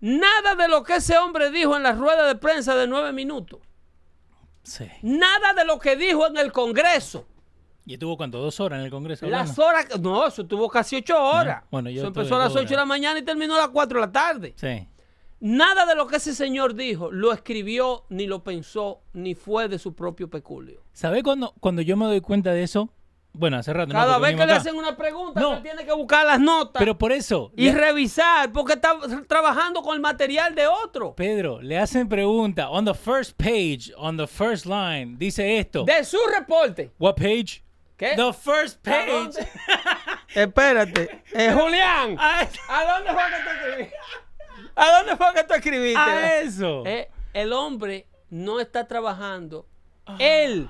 [0.00, 3.60] nada de lo que ese hombre dijo en la rueda de prensa de nueve minutos,
[4.66, 4.84] Sí.
[5.02, 7.26] nada de lo que dijo en el Congreso.
[7.84, 8.38] ¿Y estuvo cuánto?
[8.38, 9.26] ¿Dos horas en el Congreso?
[9.26, 9.64] Las hablando?
[9.64, 11.62] horas, no, eso tuvo casi ocho horas.
[11.70, 14.00] bueno, yo eso empezó a las ocho de la mañana y terminó a las cuatro
[14.00, 14.54] de la tarde.
[14.56, 14.88] Sí.
[15.38, 19.78] Nada de lo que ese señor dijo lo escribió, ni lo pensó, ni fue de
[19.78, 20.82] su propio peculio.
[20.92, 22.90] ¿Sabe cuando, cuando yo me doy cuenta de eso?
[23.38, 23.92] Bueno, hace rato.
[23.92, 24.60] no, Cada porque vez que le acá.
[24.60, 25.60] hacen una pregunta, No.
[25.62, 28.96] tiene que buscar las notas Pero por eso, y le- revisar, porque está
[29.28, 31.14] trabajando con el material de otro.
[31.14, 32.70] Pedro, le hacen pregunta.
[32.70, 35.84] On the first page, on the first line, dice esto.
[35.84, 36.90] De su reporte.
[36.98, 37.62] What page?
[37.96, 38.14] ¿Qué?
[38.16, 39.48] The first ¿A page.
[40.34, 41.22] Espérate.
[41.32, 43.96] Eh, Julián, a, ¿a dónde fue que tú escribiste?
[44.74, 45.98] ¿A dónde fue que tú escribiste?
[46.00, 46.82] a eso.
[46.86, 49.66] Eh, el hombre no está trabajando.
[50.06, 50.16] Ah.
[50.18, 50.68] Él,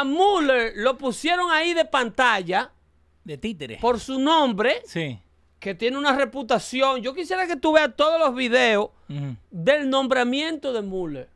[0.00, 2.70] a Mueller lo pusieron ahí de pantalla
[3.24, 3.78] De títere.
[3.80, 5.18] por su nombre, Sí.
[5.60, 7.02] que tiene una reputación.
[7.02, 8.90] Yo quisiera que tú veas todos los videos
[9.50, 11.28] del nombramiento de Mueller.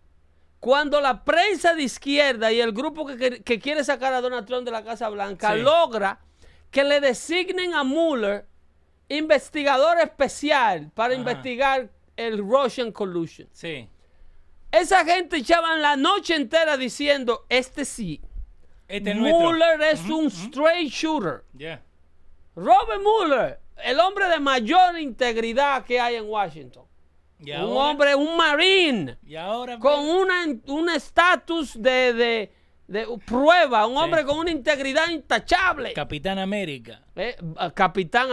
[0.60, 4.46] Cuando la prensa de izquierda y el grupo que, que- que quiere sacar a Donald
[4.46, 5.60] Trump de la Casa Blanca Sí.
[5.60, 6.20] logra
[6.70, 8.46] que le designen a Mueller
[9.08, 11.20] investigador especial para Ajá.
[11.20, 13.48] investigar el Russian collusion.
[13.52, 13.88] Sí.
[14.72, 18.20] Esa gente echaban la noche entera diciendo, este sí,
[18.88, 21.44] este es Mueller es un straight shooter.
[21.56, 21.82] Yeah.
[22.54, 26.84] Robert Mueller, el hombre de mayor integridad que hay en Washington.
[27.38, 32.52] ¿Y un hombre, un marine, ¿Y ahora, con un estatus de, de,
[32.86, 35.92] de, prueba, un hombre con una integridad intachable.
[35.92, 37.02] Capitán América.
[37.14, 37.36] Eh,
[37.74, 38.30] capitán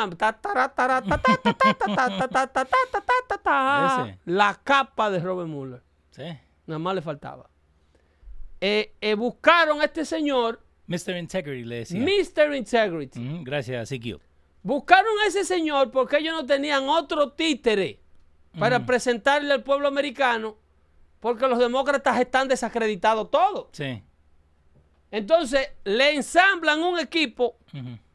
[4.23, 5.83] La capa de Robert Mueller.
[6.11, 6.23] Sí.
[6.65, 7.49] Nada más le faltaba.
[8.65, 11.17] Eh, eh, buscaron a este señor, Mr.
[11.17, 11.99] Integrity le decía.
[11.99, 12.55] Mr.
[12.55, 13.19] Integrity.
[13.19, 14.21] Ujú, Gracias, CQ.
[14.61, 17.99] Buscaron a ese señor porque ellos no tenían otro títere
[18.57, 20.55] para presentarle al pueblo americano
[21.19, 23.67] porque los demócratas están desacreditados todos.
[23.73, 24.01] Sí.
[25.11, 27.57] Entonces le ensamblan un equipo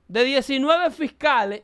[0.08, 1.62] de 19 fiscales,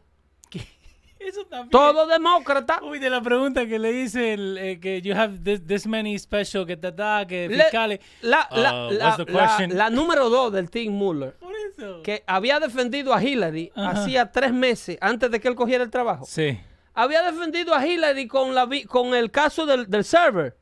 [1.27, 1.71] Eso también.
[1.71, 2.81] todos demócratas.
[2.83, 6.19] Uy, de la pregunta que le dice el, eh, que you have this, this many
[6.19, 8.01] special que ta, que Le- fiscales.
[8.23, 12.03] la, la- Uh, la- la- la número dos del Team Mueller, Por eso.
[12.03, 16.25] que había defendido a Hillary hacía tres meses antes de que él cogiera el trabajo.
[16.27, 16.59] Sí.
[16.97, 20.57] Había defendido a Hillary con, la, con el caso del, del server,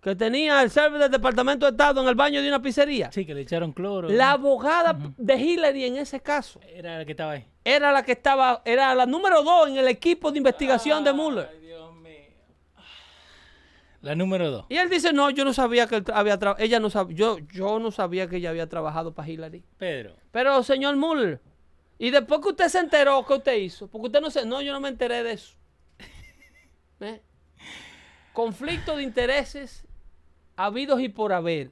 [0.00, 3.10] que tenía el server del Departamento de Estado en el baño de una pizzería.
[3.12, 4.08] Sí, que le echaron cloro.
[4.08, 7.46] La abogada de Hillary en ese caso Era la que estaba ahí.
[7.64, 11.48] era la que estaba, era la número dos en el equipo de investigación de Mueller.
[11.52, 12.10] Ay, Dios mío.
[14.02, 14.66] La número dos.
[14.68, 17.38] Y él dice, no, yo no sabía que él había trabajado, ella no sabía, yo,
[17.52, 19.62] yo no sabía que ella había trabajado para Hillary.
[19.76, 20.14] Pedro.
[20.32, 21.40] Pero, señor Mueller,
[21.98, 23.88] y después que usted se enteró, ¿qué usted hizo?
[23.88, 25.54] Porque usted no se, no, yo no me enteré de eso.
[27.00, 27.20] ¿Eh?
[28.32, 29.86] Conflicto de intereses
[30.56, 31.70] habidos y por haber.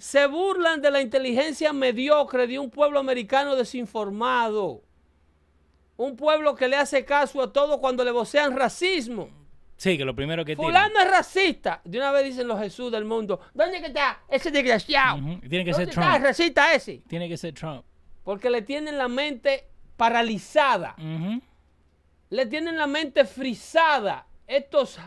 [0.00, 4.82] Se burlan de la inteligencia mediocre de un pueblo americano desinformado.
[5.96, 9.28] Un pueblo que le hace caso a todo cuando le vocean racismo.
[9.76, 10.68] Sí, que lo primero que tiene.
[10.68, 11.80] Fulano es racista.
[11.84, 13.40] De una vez dicen los Jesús del mundo.
[13.54, 15.18] ¿Dónde que está ese desgraciado?
[15.18, 15.32] Ujú.
[15.42, 16.24] Y Tiene que ¿Dónde ser está el Trump.
[16.24, 17.02] racista ese?
[17.08, 17.84] Tiene que ser Trump.
[18.24, 20.96] Porque le tienen la mente paralizada.
[22.30, 24.26] Le tienen la mente frisada.
[24.46, 24.98] Estos,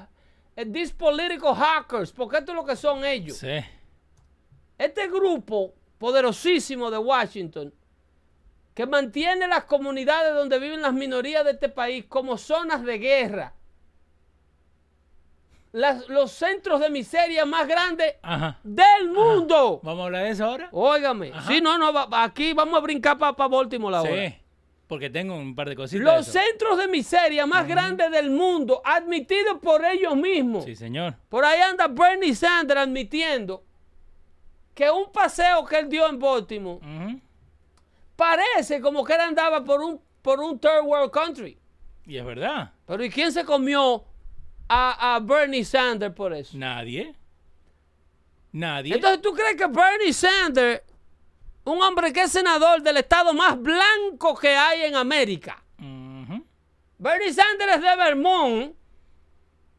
[0.55, 3.37] eh, these political hackers, porque esto es lo que son ellos.
[3.37, 3.59] Sí.
[4.77, 7.73] Este grupo poderosísimo de Washington,
[8.73, 13.53] que mantiene las comunidades donde viven las minorías de este país como zonas de guerra,
[15.71, 18.59] las- los centros de miseria más grandes Ajá.
[18.63, 19.79] del mundo.
[19.83, 20.69] ¿Vamos a hablar de eso ahora?
[20.71, 21.47] Óigame, Ajá.
[21.47, 24.29] sí, no, no, aquí vamos a brincar para Baltimore ahora.
[24.29, 24.35] Sí.
[24.87, 26.05] Porque tengo un par de cositas.
[26.05, 30.65] Los de centros de miseria más grandes del mundo, admitidos por ellos mismos.
[30.65, 31.15] Sí, señor.
[31.29, 33.63] Por ahí anda Bernie Sanders admitiendo
[34.75, 36.79] que un paseo que él dio en Baltimore
[38.15, 41.57] parece como que él andaba por un, por un third world country.
[42.05, 42.71] Y es verdad.
[42.85, 44.03] Pero ¿y quién se comió
[44.67, 46.55] a, a Bernie Sanders por eso?
[46.57, 47.15] Nadie.
[48.51, 48.95] Nadie.
[48.95, 50.81] Entonces, ¿tú crees que Bernie Sanders,
[51.65, 55.61] un hombre que es senador del estado más blanco que hay en América.
[56.97, 58.73] Bernie Sanders de Vermont,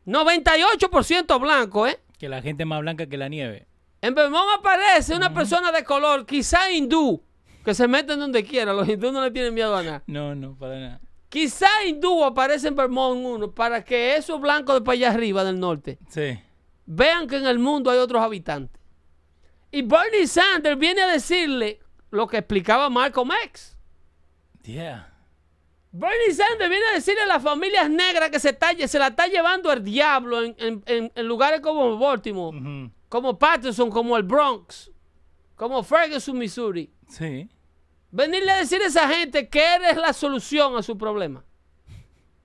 [0.06, 1.98] 98% blanco, ¿eh?
[2.18, 3.66] Que la gente es más blanca que la nieve.
[4.00, 7.22] En Vermont aparece una persona de color, quizá hindú,
[7.64, 8.72] que se meten donde quiera.
[8.72, 10.02] Los hindúes no le tienen miedo a nada.
[10.06, 11.00] No, no, para nada.
[11.28, 15.58] Quizá hindú aparece en Vermont uno para que esos blancos de para allá arriba del
[15.58, 16.38] norte Sí.
[16.86, 18.80] vean que en el mundo hay otros habitantes.
[19.76, 23.76] Y Bernie Sanders viene a decirle lo que explicaba Malcolm X.
[24.62, 25.12] Yeah.
[25.92, 29.26] Bernie Sanders viene a decirle a las familias negras que se, está- se la está
[29.26, 34.90] llevando el diablo en, en- en- en lugares como Baltimore, como Patterson, como el Bronx,
[35.56, 36.90] como Ferguson, Missouri.
[37.08, 37.48] Sí.
[38.10, 41.44] Venirle a decir a esa gente que eres la solución a su problema.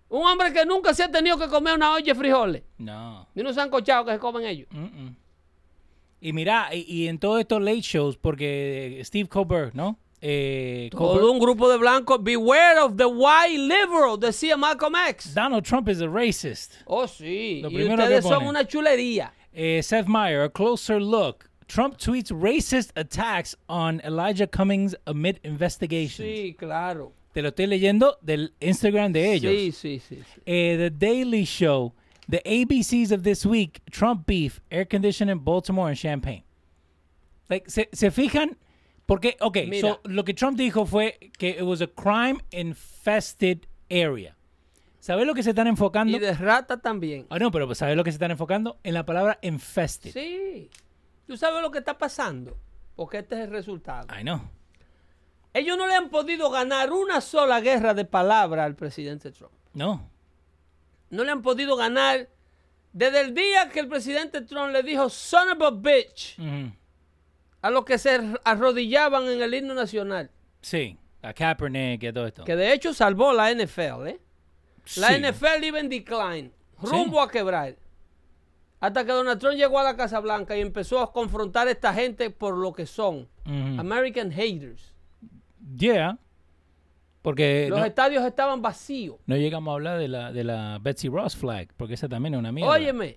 [0.09, 2.63] Un hombre que nunca se ha tenido que comer una olla de frijoles.
[2.77, 3.27] No.
[3.33, 4.67] Ni unos sancochados que se comen ellos.
[4.71, 5.15] Mm-mm.
[6.21, 9.97] Y mira, y, y en todos estos late shows, porque Steve Colbert, ¿no?
[10.21, 12.23] Eh, Colbert- Todo un grupo de blancos.
[12.23, 15.33] Beware of the white liberal, decía Malcolm X.
[15.33, 16.73] Donald Trump is a racist.
[16.85, 17.59] Oh, sí.
[17.63, 19.33] Lo Y ustedes son una chulería.
[19.51, 21.49] Eh, Seth Meyer, a closer look.
[21.67, 26.27] Trump tweets racist attacks on Elijah Cummings amid investigations.
[26.27, 27.13] Sí, claro.
[27.33, 29.51] Te lo estoy leyendo del Instagram de ellos.
[29.53, 30.15] Sí, sí, sí.
[30.17, 30.41] sí.
[30.45, 31.93] Eh, the Daily Show,
[32.31, 36.43] the ABCs of this week, Trump beef, air conditioning in Baltimore and Champaign.
[37.49, 38.57] Like, se, se fijan,
[39.05, 39.81] porque, ok, Mira.
[39.81, 44.35] so, lo que Trump dijo fue que it was a crime infested area.
[45.01, 46.15] ¿Sabes lo que se están enfocando?
[46.15, 47.25] Y de rata también.
[47.29, 48.79] Ah, no, pero ¿sabes lo que se están enfocando?
[48.83, 50.11] En la palabra infested.
[50.13, 50.69] Sí.
[51.25, 52.55] ¿Tú sabes lo que está pasando?
[52.95, 54.07] Porque este es el resultado.
[54.15, 54.41] I know.
[55.53, 59.51] Ellos no le han podido ganar una sola guerra de palabra al presidente Trump.
[59.73, 60.10] No.
[61.11, 62.27] No le han podido ganar
[62.93, 66.37] desde el día que el presidente Trump le dijo son of a bitch
[67.61, 70.31] a los que se arrodillaban en el himno nacional.
[70.61, 70.97] Sí.
[71.21, 72.43] A Kaepernick y todo esto.
[72.43, 74.19] Que de hecho salvó la NFL, ¿eh?
[74.97, 75.15] La Sí.
[75.21, 77.75] NFL iba en decline, rumbo a quebrar.
[78.79, 81.93] Hasta que Donald Trump llegó a la Casa Blanca y empezó a confrontar a esta
[81.93, 83.29] gente por lo que son.
[83.45, 84.91] American haters.
[85.77, 86.17] Yeah.
[87.21, 89.17] Porque Los no, estadios estaban vacíos.
[89.27, 92.39] no llegamos a hablar de la, de la Betsy Ross flag, porque esa también es
[92.39, 92.71] una mierda.
[92.71, 93.15] Óyeme,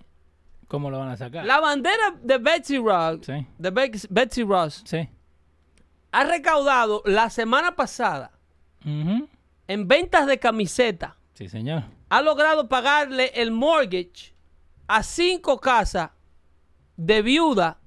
[0.69, 1.45] ¿Cómo lo van a sacar?
[1.47, 3.47] la bandera de Betsy Ross, Sí.
[3.59, 3.71] de
[4.11, 5.09] Betsy Ross, Sí.
[6.13, 8.33] ha recaudado la semana pasada
[8.85, 11.17] en ventas de camiseta.
[11.35, 11.85] Sí, señor.
[12.11, 14.35] Ha logrado pagarle el mortgage
[14.87, 16.11] a cinco casas
[16.97, 17.79] de viuda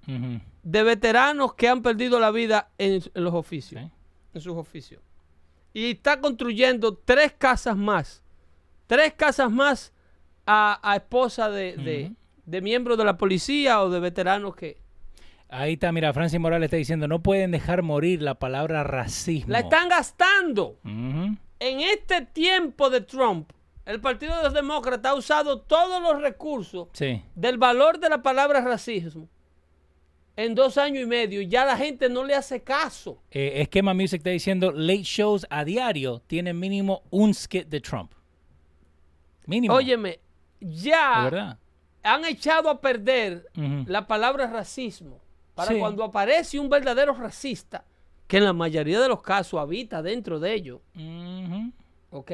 [0.64, 3.90] de veteranos que han perdido la vida en, en los oficios, Sí.
[4.34, 5.02] en sus oficios.
[5.78, 8.24] Y está construyendo tres casas más,
[8.88, 9.94] tres casas más
[10.48, 14.78] a, a esposa de, de- miembros de la policía o de veteranos que
[15.50, 19.52] Ahí está, mira, Francis Morales está diciendo, no pueden dejar morir la palabra racismo.
[19.54, 20.78] la están gastando.
[20.84, 23.52] En este tiempo de Trump,
[23.86, 27.22] el Partido de los Demócratas ha usado todos los recursos Sí.
[27.36, 29.30] del valor de la palabra racismo
[30.38, 31.42] en dos años y medio.
[31.42, 33.22] Ya la gente no le hace caso.
[33.32, 38.14] Eh, Esquema Music está diciendo, late shows a diario tienen mínimo un skit de Trump.
[39.46, 39.74] Mínimo.
[39.74, 40.20] Óyeme,
[40.60, 41.58] ya
[42.04, 43.48] han echado a perder
[43.86, 45.20] la palabra racismo
[45.56, 45.80] para Sí.
[45.80, 47.84] cuando aparece un verdadero racista,
[48.28, 51.72] que en la mayoría de los casos habita dentro de ellos, Ujú.
[52.12, 52.32] ¿ok?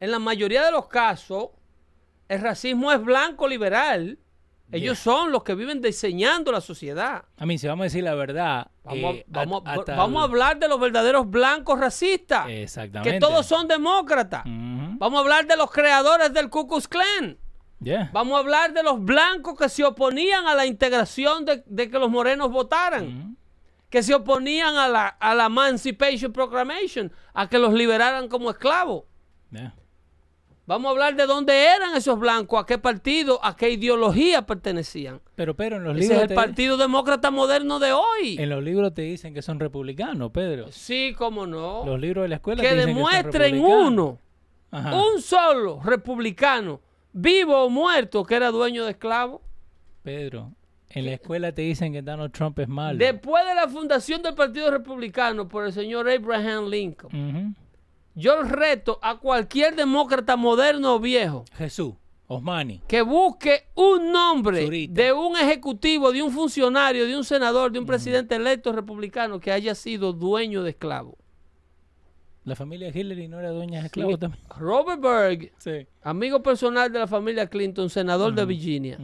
[0.00, 1.48] En la mayoría de los casos,
[2.28, 4.18] el racismo es blanco liberal.
[4.72, 7.24] Ellos son los que viven diseñando la sociedad.
[7.38, 10.22] A mí, si vamos a decir la verdad, Vamos, eh, a, vamos, a- hasta vamos
[10.22, 13.12] a el- hablar de los verdaderos blancos racistas, Exactamente.
[13.12, 14.42] que todos son demócratas.
[14.44, 17.38] Vamos a hablar de los creadores del Ku Klux Klan.
[17.80, 18.10] Yeah.
[18.12, 21.98] Vamos a hablar de los blancos que se oponían a la integración de, de que
[21.98, 23.36] los morenos votaran,
[23.90, 29.04] que se oponían a la, a la Emancipation Proclamation, a que los liberaran como esclavos.
[29.50, 29.74] Yeah.
[30.66, 35.20] Vamos a hablar de dónde eran esos blancos, a qué partido, a qué ideología pertenecían.
[35.36, 38.36] Pero, Pedro, en los, Ese libros es el Partido Demócrata Moderno de hoy.
[38.36, 40.72] en los libros te dicen que son republicanos, Pedro.
[40.72, 41.86] Sí, cómo no.
[41.86, 44.18] Los libros de la escuela que te dicen que son demuestren uno,
[44.72, 45.00] Ajá.
[45.00, 46.80] un solo republicano,
[47.12, 49.42] vivo o muerto, que era dueño de esclavos.
[50.02, 50.50] Pedro,
[50.90, 52.98] en la escuela te dicen que Donald Trump es malo.
[52.98, 57.54] Después de la fundación del Partido Republicano por el señor Abraham Lincoln.
[58.16, 61.94] Yo reto a cualquier demócrata moderno o viejo Jesús,
[62.26, 62.80] Osmani.
[62.88, 65.00] que busque un nombre Zurita.
[65.02, 69.52] de un ejecutivo, de un funcionario, de un senador, de un presidente electo republicano que
[69.52, 71.14] haya sido dueño de esclavos.
[72.44, 74.42] La familia Hillary no era dueña de esclavos también.
[74.56, 75.86] Robert Berg, Sí.
[76.02, 78.98] amigo personal de la familia Clinton, senador de Virginia,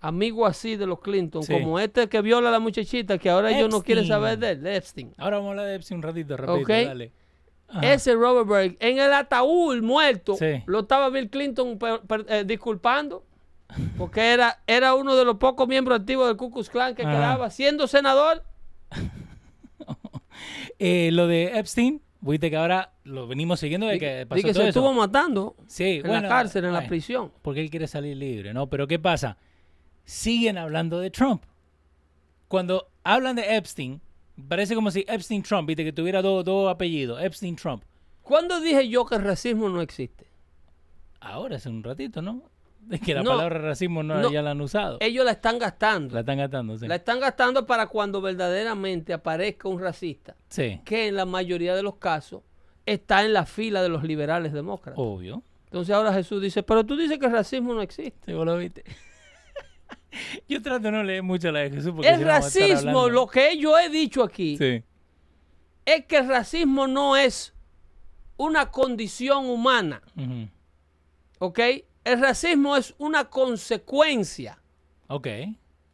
[0.00, 1.52] amigo así de los Clinton, Sí.
[1.54, 4.66] como este que viola a la muchachita, que ahora ellos no quieren saber de él,
[4.66, 5.14] Epstein.
[5.16, 6.68] Ahora vamos a hablar de Epstein un ratito, rapidito, Ok.
[6.86, 7.12] dale.
[7.68, 7.92] Ajá.
[7.92, 10.62] Ese Robert Berg, en el ataúd muerto, Sí.
[10.66, 13.24] lo estaba Bill Clinton per- per- eh, disculpando,
[13.98, 17.12] porque era, era uno de los pocos miembros activos del Ku Klux Klan que Ajá.
[17.12, 18.44] quedaba siendo senador.
[20.78, 24.62] Eh, lo de Epstein, Viste que ahora lo venimos siguiendo de que pasó que todo
[24.62, 24.80] se eso.
[24.80, 27.30] estuvo matando Sí, en bueno, la cárcel, en la prisión.
[27.42, 28.70] Porque él quiere salir libre, ¿no?
[28.70, 29.36] Pero ¿qué pasa?
[30.06, 31.42] Siguen hablando de Trump.
[32.48, 34.00] Cuando hablan de Epstein,
[34.48, 37.82] parece como si Epstein Trump, viste, que tuviera dos dos apellidos, Epstein Trump.
[38.22, 40.26] ¿Cuándo dije yo que el racismo no existe?
[41.20, 42.42] Ahora hace un ratito, ¿no?
[42.90, 44.30] Es que la No, palabra racismo no, no.
[44.30, 44.98] ya la han usado.
[45.00, 46.12] Ellos la están gastando.
[46.14, 46.86] La están gastando, sí.
[46.86, 51.82] La están gastando para cuando verdaderamente aparezca un racista, Sí, que en la mayoría de
[51.82, 52.42] los casos
[52.84, 54.98] está en la fila de los liberales demócratas.
[55.02, 55.42] obvio.
[55.66, 58.20] Entonces ahora Jesús dice, pero tú dices que el racismo no existe.
[58.26, 58.84] Sí, vos lo viste.
[60.48, 63.26] Yo trato de no leer mucho la de Jesús porque El si no racismo, lo
[63.26, 64.82] que yo he dicho aquí, Sí,
[65.84, 67.54] es que el racismo no es
[68.36, 70.02] una condición humana.
[71.38, 71.58] ¿ok?
[72.04, 74.60] El racismo es una consecuencia
[75.08, 75.28] ok.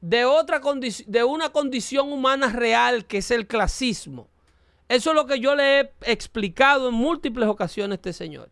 [0.01, 0.61] de, otra
[1.07, 4.29] de una condición humana real que es el clasismo.
[4.89, 8.51] Eso es lo que yo le he explicado en múltiples ocasiones a este señor.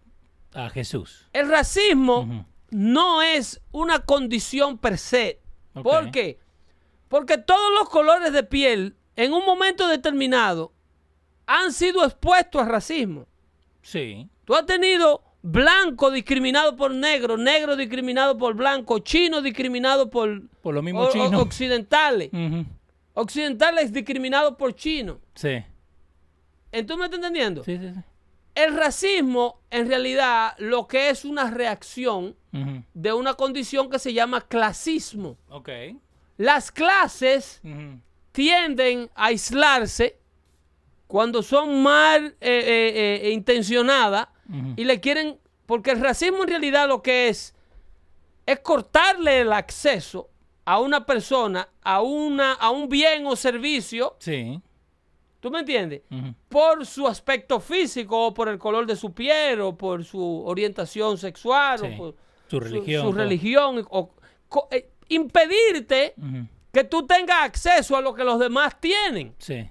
[0.55, 1.27] A Jesús.
[1.33, 5.41] El racismo no es una condición per se.
[5.83, 6.39] ¿Por qué?
[7.09, 10.73] Porque todos los colores de piel en un momento determinado
[11.47, 13.27] han sido expuestos al racismo.
[13.83, 20.43] Sí, Tú has tenido blanco discriminado por negro, negro discriminado por blanco, chino discriminado por
[20.63, 21.41] por lo mismo o- chino.
[21.41, 22.31] occidentales,
[23.15, 25.19] occidentales discriminados por chinos.
[25.35, 25.63] Sí.
[26.87, 27.65] ¿Tú me estás entendiendo?
[27.65, 28.01] Sí, sí, sí.
[28.55, 32.35] El racismo, en realidad, lo que es una reacción
[32.95, 35.37] De una condición que se llama clasismo.
[35.51, 35.69] Ok.
[36.37, 37.61] Las clases
[38.33, 40.19] tienden a aislarse
[41.07, 44.75] cuando son mal eh, eh, eh, intencionadas Ujú.
[44.77, 47.55] y le quieren, porque el racismo en realidad lo que es
[48.47, 50.31] es cortarle el acceso
[50.65, 54.61] a una persona, a, una, a un bien o servicio, Sí.
[55.41, 56.03] ¿tú me entiendes?
[56.49, 61.17] Por su aspecto físico, o por el color de su piel, o por su orientación
[61.19, 61.87] sexual, Sí.
[61.87, 62.15] o por
[62.49, 63.03] Su religión.
[63.05, 63.19] su todo.
[63.23, 64.15] religión, o
[64.49, 66.15] co- eh, impedirte
[66.73, 69.35] que tú tengas acceso a lo que los demás tienen.
[69.39, 69.69] Sí.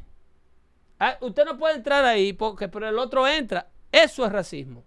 [1.00, 3.70] Ah, usted no puede entrar ahí porque pero el otro entra.
[3.92, 4.84] Eso es racismo.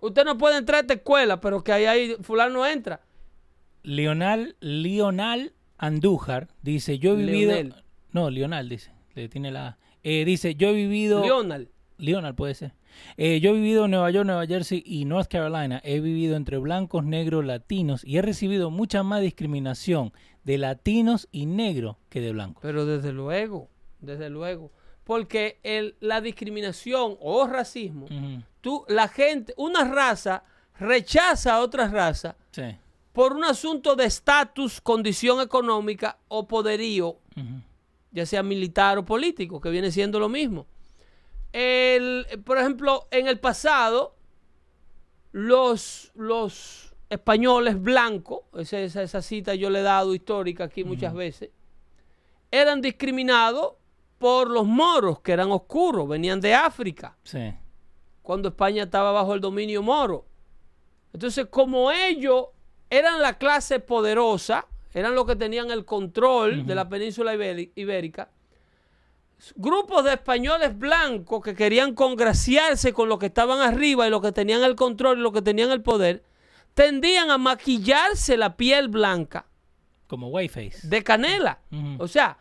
[0.00, 3.00] Usted no puede entrar a esta escuela, pero que ahí, ahí fulano entra.
[3.82, 7.52] Lionel, Lionel Andújar dice, yo he vivido...
[7.52, 7.74] Leonel.
[8.12, 9.78] No, Lionel dice, le tiene la...
[10.02, 11.22] Eh, dice, yo he vivido...
[11.22, 11.66] Leonard.
[11.98, 12.72] Lionel puede ser.
[13.16, 15.80] Eh, yo he vivido en Nueva York, Nueva Jersey y North Carolina.
[15.84, 20.12] He vivido entre blancos, negros, latinos y he recibido mucha más discriminación
[20.44, 22.60] de latinos y negros que de blancos.
[22.62, 23.68] Pero desde luego,
[24.00, 24.70] desde luego.
[25.04, 28.06] Porque el, la discriminación o racismo,
[28.60, 30.44] tú, la gente, una raza
[30.78, 32.62] rechaza a otra raza Sí.
[33.12, 37.16] por un asunto de estatus, condición económica o poderío
[38.10, 40.66] ya sea militar o político, que viene siendo lo mismo.
[41.52, 44.14] El, por ejemplo, en el pasado,
[45.32, 51.14] los, los españoles blancos, esa, esa, esa cita yo le he dado histórica aquí muchas
[51.14, 51.50] veces,
[52.50, 53.74] eran discriminados
[54.18, 57.54] por los moros, que eran oscuros, venían de África, Sí.
[58.22, 60.26] cuando España estaba bajo el dominio moro.
[61.12, 62.46] Entonces, como ellos
[62.90, 68.30] eran la clase poderosa, eran los que tenían el control de la península ibérica,
[69.56, 74.32] grupos de españoles blancos que querían congraciarse con los que estaban arriba y los que
[74.32, 76.22] tenían el control y los que tenían el poder,
[76.74, 79.46] tendían a maquillarse la piel blanca
[80.06, 80.86] Como Whiteface.
[80.88, 81.60] de canela.
[81.98, 82.38] O sea,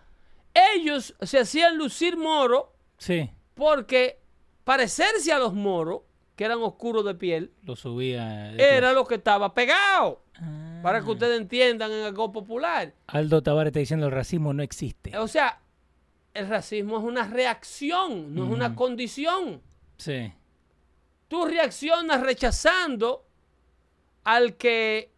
[0.76, 3.30] ellos se hacían lucir moro Sí.
[3.54, 4.20] porque
[4.64, 6.02] parecerse a los moros,
[6.36, 8.26] que eran oscuros de piel, Lo subía.
[8.52, 10.24] de era lo que estaba pegado.
[10.36, 10.80] Ah.
[10.84, 12.94] Para que ustedes entiendan en algo popular.
[13.08, 15.18] Aldo Tavares está diciendo el racismo no existe.
[15.18, 15.60] O sea,
[16.38, 19.62] el racismo es una reacción, no es una condición.
[19.98, 20.32] Sí.
[21.28, 23.26] Tú reaccionas rechazando
[24.24, 25.12] al que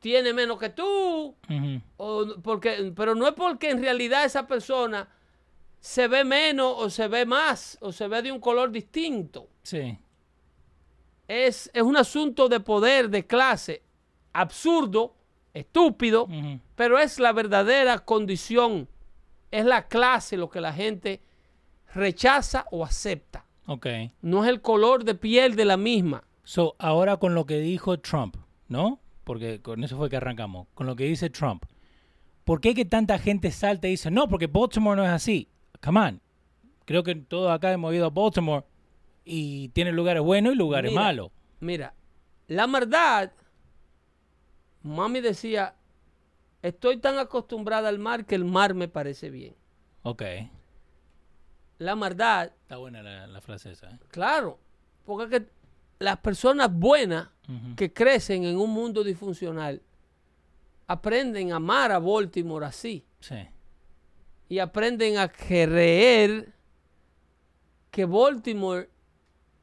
[0.00, 1.36] tiene menos que tú,
[1.96, 5.08] o porque, pero no es porque en realidad esa persona
[5.78, 9.48] se ve menos o se ve más o se ve de un color distinto.
[9.62, 9.96] Sí.
[11.28, 13.82] Es, es un asunto de poder, de clase,
[14.32, 15.14] absurdo,
[15.54, 16.28] estúpido,
[16.74, 18.88] pero es la verdadera condición,
[19.52, 21.20] es la clase lo que la gente
[21.94, 23.44] rechaza o acepta.
[23.66, 23.86] Ok.
[24.22, 26.24] No es el color de piel de la misma.
[26.42, 28.36] So, ahora con lo que dijo Trump,
[28.66, 28.98] ¿no?
[29.22, 30.66] Porque con eso fue que arrancamos.
[30.74, 31.64] Con lo que dice Trump.
[32.44, 35.48] ¿Por qué que tanta gente salta y dice, no, porque Baltimore no es así?
[35.80, 36.20] Come on.
[36.84, 38.64] Creo que todos acá hemos ido a Baltimore
[39.24, 41.30] y tiene lugares buenos y lugares Mira, malos.
[41.60, 41.94] Mira,
[42.48, 43.30] la maldad,
[44.82, 45.76] mami decía,
[46.62, 49.54] estoy tan acostumbrada al mar que el mar me parece bien.
[50.04, 50.22] Ok.
[51.78, 53.90] la maldad, Está buena la, la frase esa.
[53.90, 53.98] ¿eh?
[54.08, 54.58] claro,
[55.04, 55.48] porque es que
[55.98, 57.28] las personas buenas
[57.76, 59.82] que crecen en un mundo disfuncional
[60.86, 63.36] aprenden a amar a Baltimore así Sí.
[64.48, 66.52] y aprenden a creer
[67.90, 68.88] que Baltimore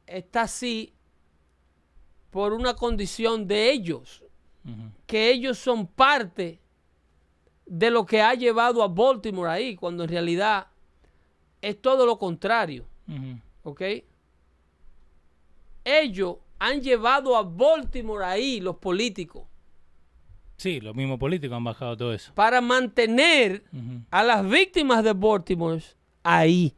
[0.06, 0.94] está así
[2.30, 4.22] por una condición de ellos,
[5.06, 6.60] que ellos son parte
[7.70, 10.66] de lo que ha llevado a Baltimore ahí, cuando en realidad
[11.62, 12.84] es todo lo contrario.
[13.62, 13.82] ¿ok?
[15.84, 19.44] Ellos han llevado a Baltimore ahí, los políticos,
[20.56, 22.34] Sí, los mismos políticos han bajado todo eso.
[22.34, 23.64] para mantener
[24.10, 25.82] a las víctimas de Baltimore
[26.22, 26.74] ahí,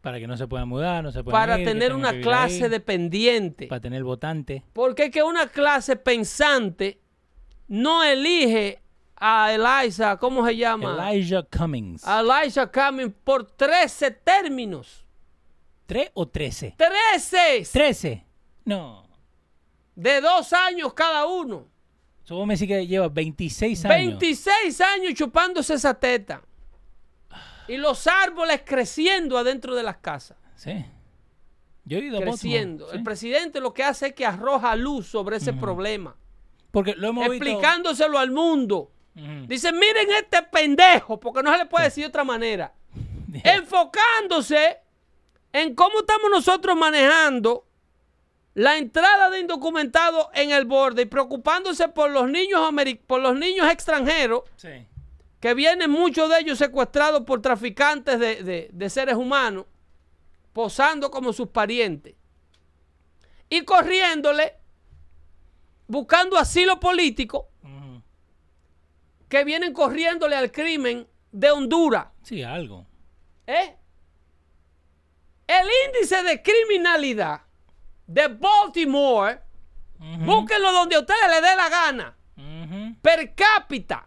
[0.00, 2.70] Para que no se puedan mudar, no se puedan para ir, tener una clase ahí,
[2.70, 3.66] dependiente.
[3.66, 4.64] Para tener votante.
[4.72, 6.98] Porque es que una clase pensante
[7.68, 8.81] no elige
[9.24, 11.12] a Eliza, ¿cómo se llama?
[11.12, 12.04] Elijah Cummings.
[12.04, 15.06] A Eliza Cummings por 13 términos.
[15.86, 16.74] ¿Tres o trece?
[16.76, 18.26] 13 ¿Trece?
[18.64, 19.06] No.
[19.94, 21.68] de dos años cada uno.
[22.24, 24.18] So, vos me decís que lleva 26 años.
[24.18, 26.42] 26 años chupándose esa teta.
[27.68, 30.36] Y los árboles creciendo adentro de las casas.
[30.56, 30.84] Sí.
[31.84, 32.90] Yo he ido Creciendo.
[32.90, 32.96] sí.
[32.96, 36.16] El presidente lo que hace es que arroja luz sobre ese problema.
[36.72, 37.44] Porque lo hemos visto.
[37.44, 38.90] Explicándoselo al mundo.
[39.14, 42.72] Dice, miren este pendejo, porque no se le puede decir de otra manera.
[43.44, 44.78] Enfocándose
[45.52, 47.66] en cómo estamos nosotros manejando
[48.54, 52.70] la entrada de indocumentados en el borde y preocupándose por los niños
[53.06, 54.86] por los niños extranjeros, Sí.
[55.40, 59.66] que vienen muchos de ellos secuestrados por traficantes de, de- de seres humanos,
[60.52, 62.14] posando como sus parientes,
[63.50, 64.54] y corriéndole,
[65.86, 67.48] buscando asilo político.
[69.32, 72.08] Que vienen corriéndole al crimen de Honduras.
[72.22, 72.86] Sí, algo.
[73.46, 73.74] ¿eh?
[75.46, 77.40] El índice de criminalidad
[78.06, 79.40] de Baltimore,
[79.98, 80.22] Ujú.
[80.26, 82.16] búsquenlo donde a ustedes le dé la gana,
[83.00, 84.06] per cápita,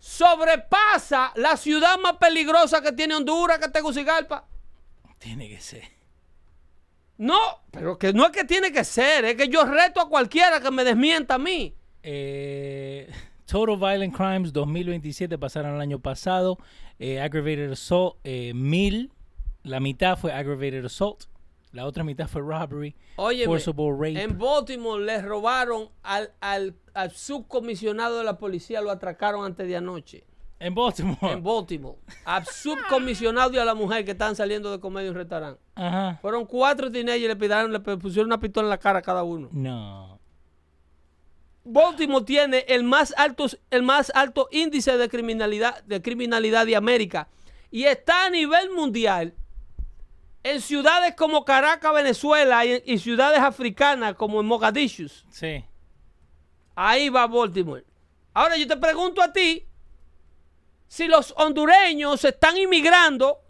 [0.00, 4.48] sobrepasa la ciudad más peligrosa que tiene Honduras, que es Tegucigalpa.
[5.18, 5.84] Tiene que ser.
[7.18, 7.38] No,
[7.70, 10.72] pero que no es que tiene que ser, es que yo reto a cualquiera que
[10.72, 11.72] me desmienta a mí.
[12.02, 13.08] Eh,
[13.50, 16.58] Total Violent Crimes 2027 pasaron el año pasado.
[16.98, 19.10] Eh, aggravated Assault, eh, 1000.
[19.62, 21.24] La mitad fue Aggravated Assault.
[21.72, 22.94] La otra mitad fue Robbery.
[23.16, 24.22] Oye, Forcible rape.
[24.22, 29.76] en Baltimore le robaron al, al- al subcomisionado de la policía, lo atracaron antes de
[29.76, 30.24] anoche.
[30.60, 31.32] En Baltimore.
[31.32, 31.98] En Baltimore.
[32.24, 35.60] Al subcomisionado y a la mujer que estaban saliendo de comer en un restaurante.
[35.74, 36.18] Ajá.
[36.20, 39.22] Fueron cuatro teenagers y le, pidieron, le pusieron una pistola en la cara a cada
[39.22, 39.48] uno.
[39.52, 40.17] No.
[41.70, 47.28] Baltimore tiene el más alto, el más alto índice de criminalidad, de criminalidad de América.
[47.70, 49.34] Y está a nivel mundial
[50.42, 55.08] en ciudades como Caracas, Venezuela y, y ciudades africanas como en Mogadishu.
[55.30, 55.62] Sí.
[56.74, 57.84] Ahí va Baltimore.
[58.32, 59.66] Ahora yo te pregunto a ti
[60.86, 63.40] si los hondureños están inmigrando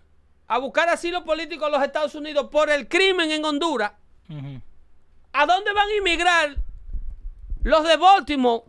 [0.48, 3.92] a buscar asilo político a los Estados Unidos por el crimen en Honduras.
[5.32, 6.56] ¿A dónde van a inmigrar
[7.62, 8.64] los de Baltimore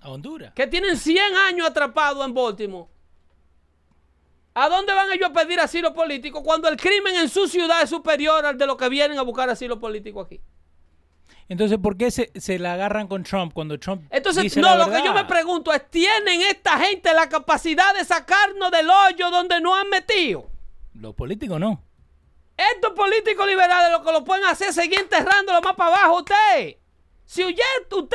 [0.00, 0.52] A Honduras.
[0.54, 2.88] que tienen 100 años atrapados en Baltimore?
[4.54, 7.90] ¿A dónde van ellos a pedir asilo político cuando el crimen en su ciudad es
[7.90, 10.40] superior al de los que vienen a buscar asilo político aquí?
[11.48, 14.86] Entonces, ¿por qué se, se la agarran con Trump cuando Trump Entonces, dice no, la
[14.86, 19.30] lo que yo me pregunto es, ¿tienen esta gente la capacidad de sacarnos del hoyo
[19.30, 20.48] donde nos han metido?
[20.94, 21.82] Los políticos no.
[22.56, 26.76] Estos políticos liberales lo que lo pueden hacer es seguir enterrándolo más para abajo usted.
[27.24, 27.62] Si usted,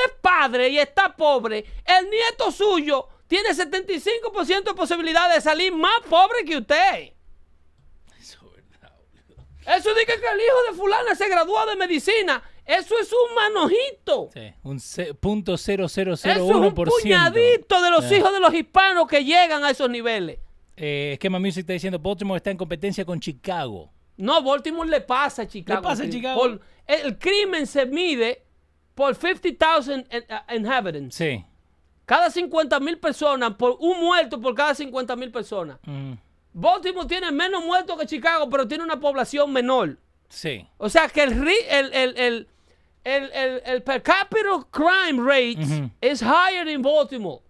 [0.06, 6.00] es padre y está pobre, el nieto suyo tiene 75% de posibilidad de salir más
[6.10, 7.14] pobre que usted.
[8.20, 8.92] Eso es verdad.
[9.78, 12.42] Eso dice que el hijo de fulana se graduó de medicina.
[12.66, 14.30] Eso es un manojito.
[14.32, 14.80] Sí, un
[15.20, 17.02] punto cero cero Eso cero es uno un por ciento.
[17.32, 18.18] puñadito de los Ya.
[18.18, 20.38] hijos de los hispanos que llegan a esos niveles.
[20.78, 23.92] Eh, Esquema Music está diciendo Baltimore está en competencia con Chicago.
[24.18, 25.82] No, Baltimore le pasa a Chicago.
[25.82, 26.10] Le pasa a.
[26.10, 26.40] Chicago.
[26.40, 28.44] Por- el, el crimen se mide
[29.00, 31.16] por 50,000 in- uh, inhabitants.
[31.16, 31.46] Sí.
[32.06, 35.78] Cada 50 mil personas, por un muerto por cada 50 mil personas.
[35.86, 36.14] Mm,
[36.54, 39.98] Baltimore tiene menos muertos que Chicago, pero tiene una población menor.
[40.28, 40.68] sí.
[40.78, 42.48] O sea que el,
[43.86, 47.42] per capita crime rate is higher in Baltimore.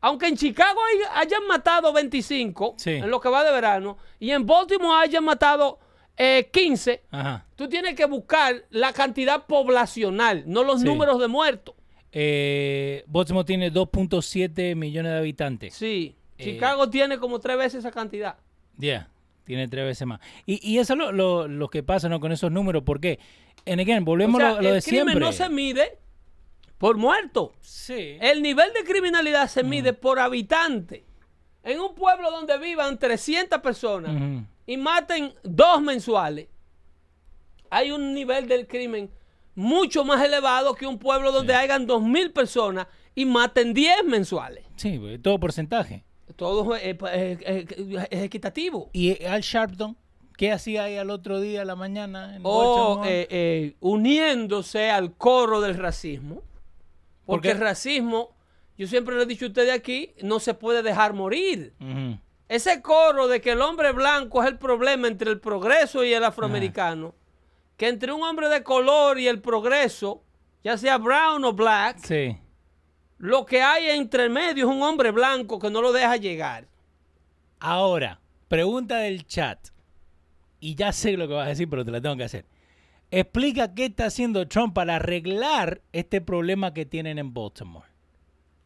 [0.00, 2.90] Aunque en Chicago hay- hayan matado 25 Sí.
[2.92, 5.78] en lo que va de verano y en Baltimore hayan matado
[6.16, 7.44] eh, 15, Ajá.
[7.56, 10.86] tú tienes que buscar la cantidad poblacional, no los Sí.
[10.86, 11.74] números de muertos.
[12.12, 15.74] Eh, Baltimore tiene 2.7 millones de habitantes.
[15.74, 16.44] Sí, Eh.
[16.44, 18.36] Chicago tiene como tres veces esa cantidad.
[18.78, 19.08] Yeah.
[19.44, 20.20] Tiene tres veces más.
[20.44, 22.18] Y, y eso es lo, lo, lo que pasa ¿no?
[22.20, 22.82] con esos números.
[22.84, 23.18] porque
[23.64, 25.20] En again, volvemos O sea, a lo, lo el de crimen siempre.
[25.20, 25.98] no se mide
[26.78, 27.52] por muerto.
[27.60, 28.16] Sí.
[28.20, 31.04] El nivel de criminalidad se mide por habitante.
[31.62, 34.44] En un pueblo donde vivan 300 personas Ujú.
[34.66, 36.48] Y maten dos mensuales,
[37.70, 39.10] hay un nivel del crimen
[39.54, 44.64] mucho más elevado que un pueblo donde hayan 2.000 personas y maten 10 mensuales.
[44.76, 46.04] Sí, pues, todo porcentaje.
[46.36, 48.90] Todo es, es- es- es equitativo.
[48.92, 49.96] ¿Y Al Sharpton?
[50.36, 52.36] ¿Qué hacía ahí al otro día, a la mañana?
[52.36, 52.58] En O
[52.98, 53.10] Baltimore?
[53.22, 56.42] eh, eh, uniéndose al coro del racismo.
[57.24, 58.36] ¿Por Porque el racismo,
[58.76, 61.72] yo siempre lo he dicho a ustedes aquí, no se puede dejar morir.
[62.48, 66.22] Ese coro de que el hombre blanco es el problema entre el progreso y el
[66.24, 67.14] afroamericano,
[67.76, 70.22] que entre un hombre de color y el progreso,
[70.62, 72.38] ya sea brown o black, Sí.
[73.18, 76.68] lo que hay entre medio es un hombre blanco que no lo deja llegar.
[77.58, 79.58] Ahora, pregunta del chat.
[80.60, 82.46] Y ya sé lo que vas a decir, pero te la tengo que hacer.
[83.10, 87.86] Explica qué está haciendo Trump para arreglar este problema que tienen en Baltimore.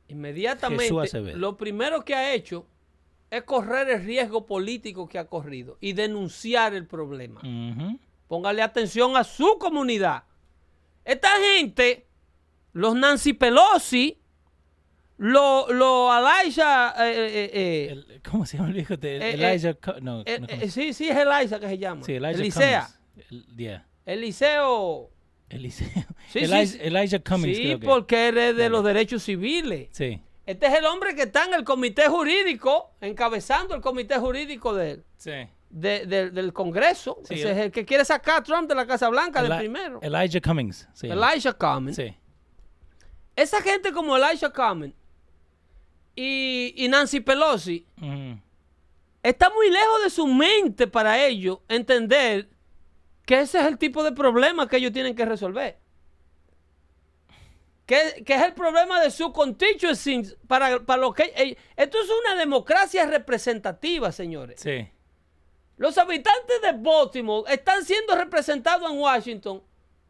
[0.09, 2.67] Inmediatamente, lo primero que ha hecho
[3.31, 7.41] es correr el riesgo político que ha corrido y denunciar el problema.
[8.29, 10.25] Póngale atención a su comunidad.
[11.05, 12.07] Esta gente,
[12.73, 14.19] los Nancy Pelosi,
[15.17, 18.95] los lo Elijah, eh, eh, eh, El- ¿Cómo se llama el viejo?
[18.95, 19.77] El- Elijah.
[20.01, 22.03] No, eh, no, ¿cómo eh, se- sí, sí, es Elijah que se llama.
[22.05, 22.89] sí, Elijah Elisea.
[23.57, 23.87] Yeah.
[24.07, 25.11] Eliseo.
[25.51, 25.89] Eliseo.
[26.33, 27.87] Sí, Elijah, sí, Elijah Cummings, sí, creo que.
[27.87, 29.89] porque eres de los derechos civiles.
[29.93, 34.75] Sí, Este es el hombre que está en el comité jurídico, encabezando el comité jurídico
[34.75, 35.33] de, sí.
[35.69, 37.19] de- de- del Congreso.
[37.25, 39.59] Sí, Ese es el que quiere sacar a Trump de la Casa Blanca de Eli-
[39.59, 40.01] primero.
[40.03, 40.89] Elijah Cummings.
[40.95, 41.07] Sí.
[41.09, 41.97] Elijah Cummings.
[41.97, 42.17] Sí.
[43.37, 44.95] Esa gente como Elijah Cummings
[46.17, 47.87] y, y Nancy Pelosi
[49.23, 52.49] está muy lejos de su mente para ellos entender
[53.25, 55.79] que ese es el tipo de problema que ellos tienen que resolver.
[57.91, 61.35] Que, que es el problema de su constituency para, para lo que...
[61.35, 64.61] ell- Esto es una democracia representativa, señores.
[64.61, 64.89] Sí.
[65.77, 69.61] Los habitantes de Baltimore están siendo representados en Washington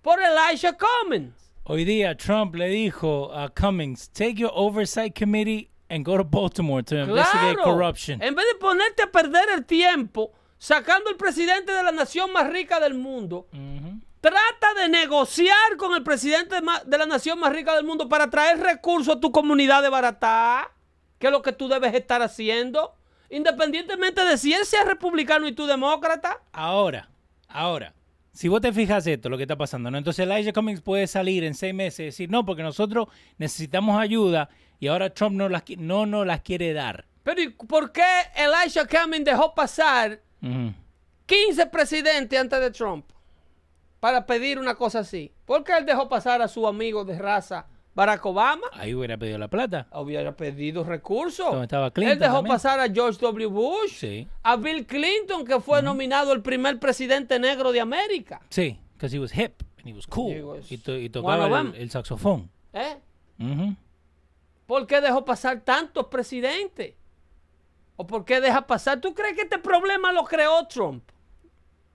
[0.02, 1.54] por Elijah Cummings.
[1.64, 6.82] Hoy día Trump le dijo a Cummings, take your oversight committee and go to Baltimore
[6.82, 8.20] to investigate corruption.
[8.22, 12.50] En vez de ponerte a perder el tiempo sacando al presidente de la nación más
[12.52, 13.46] rica del mundo.
[14.20, 16.56] Trata de negociar con el presidente
[16.86, 20.70] de la nación más rica del mundo para traer recursos a tu comunidad de Baratá,
[21.18, 22.94] que es lo que tú debes estar haciendo,
[23.30, 26.40] independientemente de si él sea republicano y tú demócrata.
[26.52, 27.08] Ahora,
[27.48, 27.94] ahora,
[28.32, 29.98] si vos te fijas esto, lo que está pasando, ¿no?
[29.98, 33.08] Entonces Elijah Cummings puede salir en seis meses y decir, no, porque nosotros
[33.38, 34.48] necesitamos ayuda
[34.78, 37.06] y ahora Trump no, las, no nos las quiere dar.
[37.22, 38.04] Pero ¿y por qué
[38.34, 40.72] Elijah Cummings dejó pasar Ujú.
[41.26, 43.04] 15 presidentes antes de Trump
[44.00, 45.32] para pedir una cosa así?
[45.44, 48.66] ¿Por qué él dejó pasar a su amigo de raza Barack Obama?
[48.72, 49.86] Ahí hubiera pedido la plata.
[49.92, 51.46] Hubiera pedido recursos.
[51.50, 52.54] Donde estaba Clinton Él dejó también.
[52.54, 53.46] pasar a George W.
[53.46, 54.26] Bush, Sí.
[54.42, 58.40] a Bill Clinton, que fue nominado el primer presidente negro de América.
[58.48, 60.32] Sí, because he was hip and he was cool.
[60.34, 62.50] He was y, to- y one tocaba el, saxofón.
[62.72, 62.96] ¿eh?
[63.38, 63.76] Ujú.
[64.66, 66.94] ¿Por qué dejó pasar tantos presidentes?
[67.96, 69.00] ¿O por qué deja pasar?
[69.00, 71.02] ¿Tú crees que este problema lo creó Trump?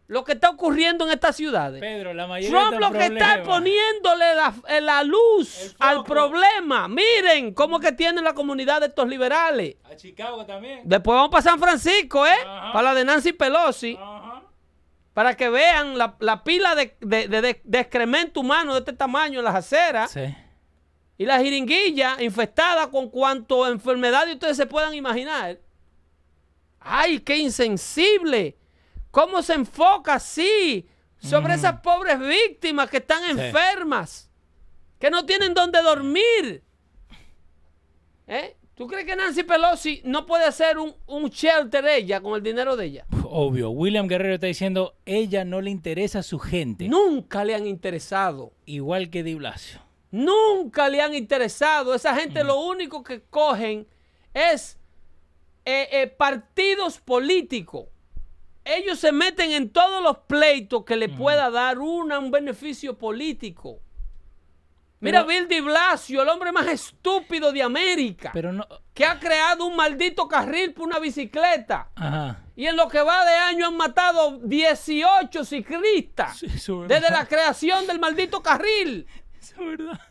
[0.08, 1.82] Lo que está ocurriendo en estas ciudades.
[1.82, 6.88] Pedro, la mayoría Trump lo que está poniéndole la, eh, la luz al problema.
[6.88, 9.78] Miren cómo que tiene la comunidad de estos liberales.
[9.84, 10.82] A Chicago también.
[10.84, 12.30] Después vamos para San Francisco, ¿eh?
[12.46, 12.72] Ajá.
[12.74, 13.98] Para la de Nancy Pelosi.
[14.00, 14.44] Ajá.
[15.16, 18.94] Para que vean la, la pila de, de- de- de- de excremento humano de este
[18.94, 20.12] tamaño en las aceras.
[20.12, 20.22] Sí.
[21.18, 25.58] Y la jiringuilla infestada con cuanto enfermedades ustedes se puedan imaginar.
[26.80, 28.58] ¡Ay, qué insensible!
[29.16, 30.90] ¿Cómo se enfoca así
[31.20, 34.30] sobre esas pobres víctimas que están enfermas?
[35.00, 36.62] Que no tienen dónde dormir.
[38.28, 38.58] ¿Eh?
[38.74, 42.76] ¿Tú crees que Nancy Pelosi no puede hacer un, un shelter ella con el dinero
[42.76, 43.06] de ella?
[43.24, 43.70] Obvio.
[43.70, 46.90] William Guerrero está diciendo, ella no le interesa a su gente.
[46.90, 48.52] Nunca le han interesado.
[48.66, 49.80] Igual que Di Blasio.
[50.12, 51.96] Nunca le han interesado.
[51.96, 53.88] Esa gente lo único que cogen
[54.34, 54.78] es
[55.64, 57.86] eh, eh, partidos políticos.
[58.66, 63.80] Ellos se meten en todos los pleitos que le pueda dar una- un beneficio político.
[65.02, 68.66] Mira, Pero- Bill de Blasio, el hombre más estúpido de América, Pero no...
[68.94, 71.92] que ha creado un maldito carril por una bicicleta.
[71.96, 72.42] Ajá.
[72.56, 76.48] Y en lo que va de año han matado 18 ciclistas Sí,
[76.88, 79.06] desde la creación del maldito carril.
[79.40, 80.02] Eso es verdad.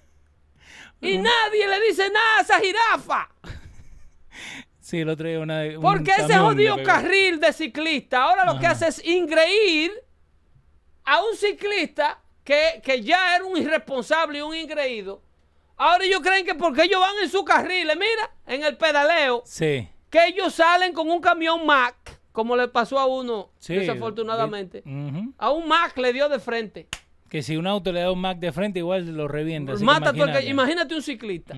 [1.01, 3.29] Y nadie le dice nada a esa jirafa.
[4.95, 5.63] Sí, Sí, el otro día una.
[5.77, 9.91] un Porque ese jodido carril de ciclista ahora lo que hace es ingreír
[11.05, 15.23] a un ciclista que, que ya era un irresponsable y un ingreído.
[15.77, 19.43] Ahora ellos creen que porque ellos van en su carril, eh, mira, en el pedaleo,
[19.45, 19.89] Sí.
[20.11, 23.75] que ellos salen con un camión Mac, como le pasó a uno, sí.
[23.75, 24.83] desafortunadamente.
[25.39, 26.87] A un Mac le dio de frente.
[27.29, 29.73] Que si un auto le da un Mac de frente, igual lo revienta.
[29.81, 30.95] Mata que- imagínate.
[30.95, 31.55] un ciclista.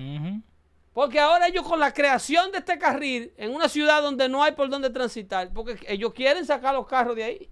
[0.97, 4.53] Porque ahora ellos con la creación de este carril en una ciudad donde no hay
[4.53, 7.49] por dónde transitar, porque ellos quieren sacar los carros de ahí,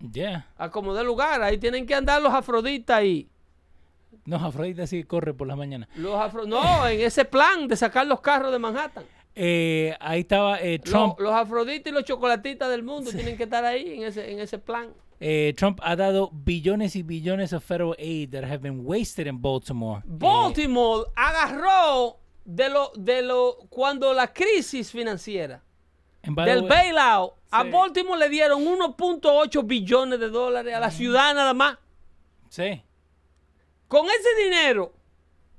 [0.00, 0.48] Ya.
[0.56, 3.28] a como de lugar, ahí tienen que andar los afroditas ahí.
[4.24, 5.90] No, Afrodita sí corre por las mañanas.
[5.96, 9.04] Los afro- no, en ese plan de sacar los carros de Manhattan.
[9.34, 11.20] Eh, ahí estaba eh, Trump.
[11.20, 14.58] los afroditas y los chocolatitas del mundo tienen que estar ahí en ese, en ese
[14.58, 14.88] plan.
[15.20, 19.42] Eh, Trump ha dado billones y billones of federal aid that have been wasted in
[19.42, 20.00] Baltimore.
[20.06, 25.62] Baltimore agarró de lo, de lo, cuando la crisis financiera
[26.22, 27.62] del way- bailout, a.
[27.64, 31.78] Baltimore le dieron 1.8 billones de dólares a la ciudad nada más.
[32.48, 32.82] Sí.
[33.88, 34.92] Con ese dinero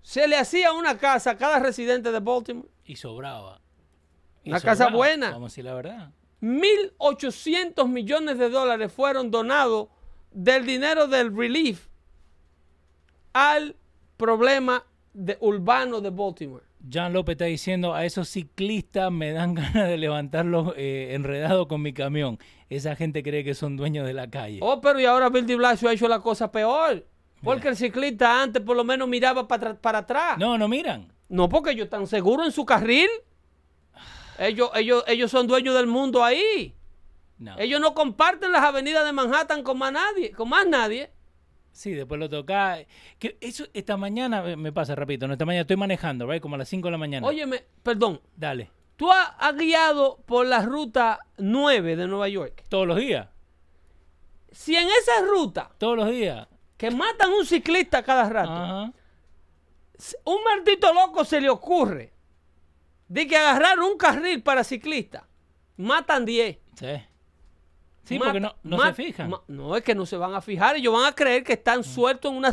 [0.01, 2.67] se le hacía una casa a cada residente de Baltimore.
[2.83, 3.61] Y sobraba.
[4.43, 5.31] Y Una casa buena.
[5.31, 6.11] Vamos a decir la verdad.
[6.41, 9.87] 1.800 millones de dólares fueron donados
[10.31, 11.87] del dinero del relief
[13.33, 13.75] al
[14.17, 16.63] problema de- urbano de Baltimore.
[16.91, 21.81] John López está diciendo a esos ciclistas me dan ganas de levantarlos eh, enredados con
[21.81, 22.39] mi camión.
[22.69, 24.59] Esa gente cree que son dueños de la calle.
[24.61, 27.05] Oh, pero y ahora Bill de Blasio ha hecho la cosa peor.
[27.43, 30.37] Porque el ciclista antes por lo menos miraba para, para atrás.
[30.37, 31.13] No, no miran.
[31.29, 33.09] No, porque ellos están seguros en su carril.
[34.39, 36.75] Ellos, ellos, ellos son dueños del mundo ahí.
[37.37, 37.57] No.
[37.59, 41.11] Ellos no comparten las avenidas de Manhattan con más nadie, con más nadie.
[41.75, 42.77] Sí, después lo toca.
[43.19, 46.41] Que eso esta mañana eh, me pasa, repito, no, esta mañana estoy manejando, right?
[46.41, 47.27] Como a las 5 de la mañana.
[47.27, 48.71] Óyeme, perdón, Dale.
[48.95, 52.63] tú has, has guiado por la ruta 9 de Nueva York.
[52.69, 53.27] Todos los días.
[54.51, 56.47] Si en esa ruta Todos los días.
[56.77, 58.93] que matan un ciclista cada rato, Ajá.
[60.23, 62.13] un maldito loco se le ocurre
[63.09, 65.23] de que agarrar un carril para ciclistas,
[65.75, 66.57] matan 10.
[66.79, 66.87] Sí.
[68.05, 69.29] Sí, Mata- porque no, no se fijan.
[69.31, 70.75] ma- no, es que no se van a fijar.
[70.75, 72.51] Ellos van a creer que están sueltos en una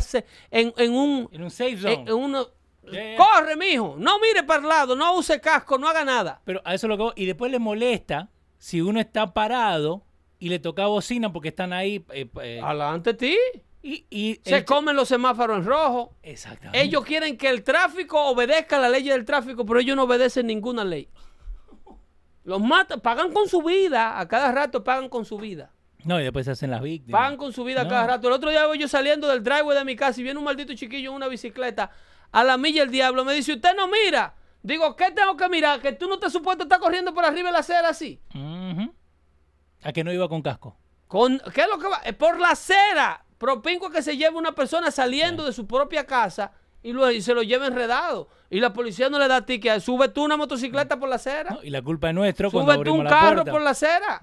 [0.51, 1.93] en, en un en un safe zone.
[1.93, 2.47] en, en uno-
[2.91, 3.15] Yeah, yeah.
[3.17, 6.41] corre, mijo, no mire para el lado, no use casco, no haga nada.
[6.43, 7.21] Pero a eso es lo que.
[7.21, 10.03] Y después le molesta si uno está parado
[10.37, 12.03] y le toca bocina porque están ahí.
[12.11, 13.37] eh, eh, Adelante ti.
[13.81, 16.15] y, y Se el- comen los semáforos en rojo.
[16.23, 16.81] Exactamente.
[16.81, 20.83] Ellos quieren que el tráfico obedezca la ley del tráfico, pero ellos no obedecen ninguna
[20.83, 21.07] ley.
[22.43, 25.71] Los matan, pagan con su vida, a cada rato pagan con su vida.
[26.03, 27.19] No, y después se hacen las víctimas.
[27.21, 27.89] Pagan con su vida a No.
[27.89, 28.27] cada rato.
[28.27, 30.73] El otro día voy yo saliendo del driveway de mi casa y viene un maldito
[30.73, 31.91] chiquillo en una bicicleta
[32.31, 33.23] a la milla el diablo.
[33.23, 34.35] Me dice, usted no mira.
[34.61, 35.81] Digo, ¿qué tengo que mirar?
[35.81, 38.19] Que tú no te supuesto estar corriendo por arriba de la acera así.
[39.83, 40.77] A que no iba con casco.
[41.07, 41.97] Con, ¿Qué es lo que va?
[42.05, 43.23] Es por la acera.
[43.37, 47.33] Propinco que se lleve una persona saliendo de su propia casa y, lo- y se
[47.33, 48.29] lo lleve enredado.
[48.53, 49.79] Y la policía no le da ticket.
[49.79, 51.49] Sube tú una motocicleta por la acera.
[51.51, 51.63] ¿no?
[51.63, 54.21] Y la culpa es nuestra cuando Sube tú un carro por la acera.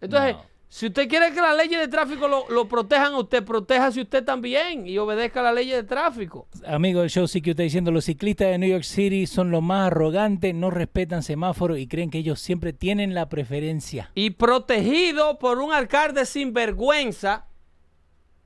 [0.00, 0.42] Entonces, No.
[0.68, 4.24] si usted quiere que las leyes de tráfico lo, lo protejan a usted, protéjase usted
[4.24, 6.48] también y obedezca las leyes de tráfico.
[6.66, 9.88] Amigo show, sí que está diciendo, los ciclistas de New York City son los más
[9.88, 14.10] arrogantes, no respetan semáforos y creen que ellos siempre tienen la preferencia.
[14.14, 17.48] Y protegido por un alcalde sin vergüenza,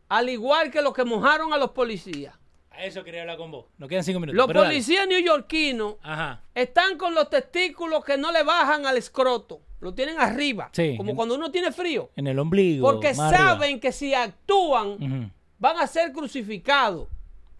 [0.09, 2.35] al igual que los que mojaron a los policías.
[2.77, 3.67] A eso quería hablar con vos.
[3.79, 4.37] Nos quedan cinco minutos.
[4.37, 6.43] Los pero policías neoyorquinos Ajá.
[6.55, 9.61] están con los testículos que no le bajan al escroto.
[9.81, 10.69] Lo tienen arriba.
[10.73, 10.95] Sí.
[10.97, 12.11] Como cuando uno tiene frío.
[12.17, 12.91] En el ombligo.
[12.91, 13.31] Porque arriba.
[13.31, 17.09] saben que si actúan van a ser crucificados.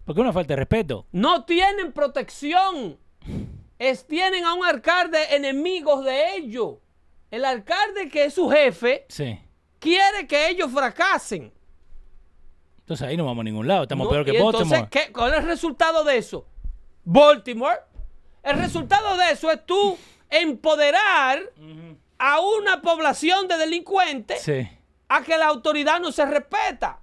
[0.05, 1.05] Porque es una falta de respeto.
[1.11, 2.97] No tienen protección.
[3.79, 6.75] Es, tienen a un alcalde enemigos de ellos.
[7.29, 9.37] El alcalde que es su jefe Sí.
[9.79, 11.51] quiere que ellos fracasen.
[12.87, 13.83] Entonces ahí no vamos a ningún lado.
[13.83, 14.11] Estamos ¿no?
[14.11, 14.89] peor que Y entonces, Baltimore.
[14.89, 16.45] ¿qué- ¿cuál es el resultado de eso?
[17.03, 17.79] Baltimore.
[18.43, 19.97] El resultado de eso es tú
[20.29, 21.39] empoderar
[22.17, 24.67] a una población de delincuentes Sí.
[25.09, 26.99] a que la autoridad no se respeta.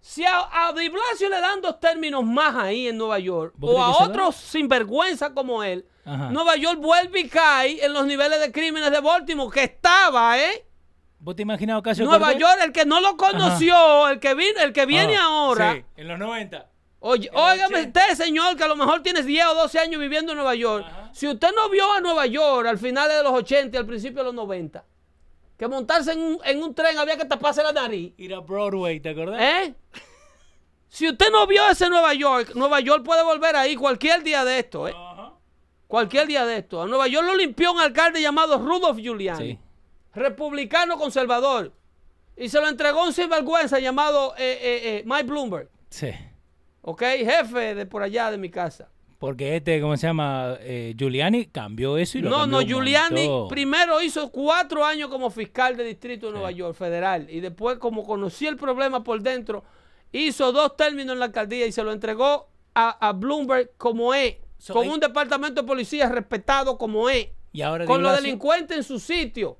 [0.00, 3.70] Si a, a Di Blasio le dan dos términos más ahí en Nueva York, ¿Vos
[3.74, 6.28] o a otros sinvergüenza como él, Ajá.
[6.30, 10.66] Nueva York vuelve y cae en los niveles de crímenes de Baltimore, que estaba, ¿eh?
[11.24, 12.34] ¿Vos te imaginabas Ocasio Nueva?
[12.34, 15.72] York, el que no lo conoció, el que vino, el que viene Ah, ahora.
[15.72, 16.70] Sí, en los 90.
[17.00, 18.00] Oye, óigame 80.
[18.00, 20.84] usted, señor, que a lo mejor tienes 10 o 12 años viviendo en Nueva York.
[20.86, 21.10] Ajá.
[21.14, 24.18] Si usted no vio a Nueva York al final de los 80 y al principio
[24.18, 24.84] de los 90,
[25.56, 28.12] que montarse en un, en un tren había que taparse la nariz.
[28.18, 29.40] Ir a Broadway, ¿te acordás?
[29.40, 29.74] ¿Eh?
[30.88, 34.58] Si usted no vio ese Nueva York, Nueva York puede volver ahí cualquier día de
[34.58, 34.94] esto, ¿eh?
[35.86, 36.82] Cualquier día de esto.
[36.82, 39.52] A Nueva York lo limpió un alcalde llamado Rudolph Giuliani.
[39.52, 39.58] Sí.
[40.14, 41.72] Republicano conservador.
[42.36, 45.68] Y se lo entregó un sinvergüenza llamado eh, eh, eh, Mike Bloomberg.
[45.88, 46.10] Sí.
[46.82, 47.02] ¿Ok?
[47.02, 48.88] Jefe de por allá de mi casa.
[49.18, 50.58] Porque este, ¿cómo se llama?
[50.60, 55.30] Eh, Giuliani cambió eso y lo No, cambió no, Giuliani primero hizo cuatro años como
[55.30, 59.64] fiscal de distrito de Nueva York, federal, y después, como conocía el problema por dentro,
[60.12, 64.36] hizo dos términos en la alcaldía y se lo entregó a, a Bloomberg como es,
[64.58, 68.84] So, con un departamento de policía respetado como es, Y ahora con los delincuentes en
[68.84, 69.56] su sitio.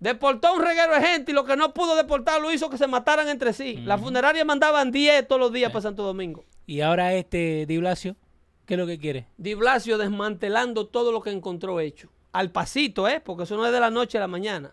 [0.00, 2.78] Deportó a un reguero de gente y lo que no pudo deportar lo hizo que
[2.78, 3.76] se mataran entre sí.
[3.84, 6.44] Las funerarias mandaban 10 todos los días para Santo Domingo.
[6.66, 8.16] Y ahora este Di Blasio,
[8.64, 9.26] ¿qué es lo que quiere?
[9.36, 12.08] Di Blasio desmantelando todo lo que encontró hecho.
[12.32, 13.20] Al pasito, ¿eh?
[13.20, 14.70] Porque eso no es de la noche a la mañana.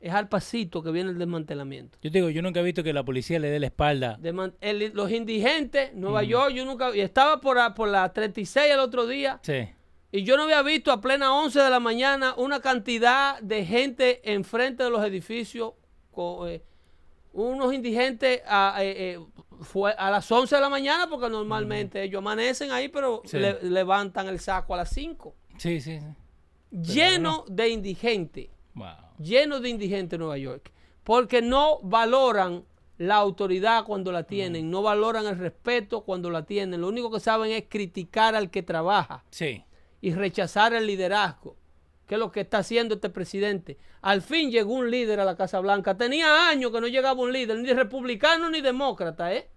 [0.00, 1.96] Es al pasito que viene el desmantelamiento.
[2.02, 4.18] Yo te digo, yo nunca he visto que la policía le dé la espalda.
[4.60, 6.94] El- los indigentes, Nueva York, yo nunca...
[6.94, 9.68] Y estaba por, por la 36 el otro día Sí.
[10.12, 14.20] Y yo no había visto a plena 11 de la mañana una cantidad de gente
[14.32, 15.72] enfrente de los edificios,
[16.46, 16.62] eh,
[17.32, 19.20] unos indigentes a, eh, eh,
[19.62, 23.38] fue a las 11 de la mañana porque normalmente ellos amanecen ahí, pero Sí.
[23.38, 25.34] le- levantan el saco a las 5.
[25.56, 26.06] Sí, sí, sí.
[26.70, 28.48] Lleno de indigentes.
[28.74, 28.86] Wow.
[29.18, 30.72] lleno de indigentes en Nueva York,
[31.04, 32.64] porque no valoran
[32.98, 37.20] la autoridad cuando la tienen, no valoran el respeto cuando la tienen, lo único que
[37.20, 39.62] saben es criticar al que trabaja Sí.
[40.02, 41.56] Y rechazar el liderazgo,
[42.06, 43.78] que es lo que está haciendo este presidente.
[44.02, 47.32] Al fin llegó un líder a la Casa Blanca, tenía años que no llegaba un
[47.32, 49.48] líder, ni republicano ni demócrata, ¿eh?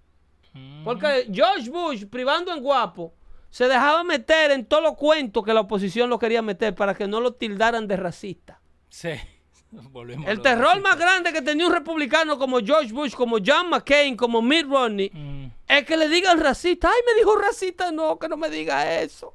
[0.85, 3.13] Porque George Bush, privando en guapo,
[3.49, 7.07] se dejaba meter en todos los cuentos que la oposición lo quería meter para que
[7.07, 8.61] no lo tildaran de racista.
[8.87, 9.09] Sí.
[9.71, 14.15] Volvemos El terror más grande que tenía un republicano como George Bush, como John McCain,
[14.15, 16.89] como Mitt Romney, Mm, es que le digan racista.
[16.89, 17.91] Ay, me dijo racista.
[17.91, 19.33] No, que no me diga eso.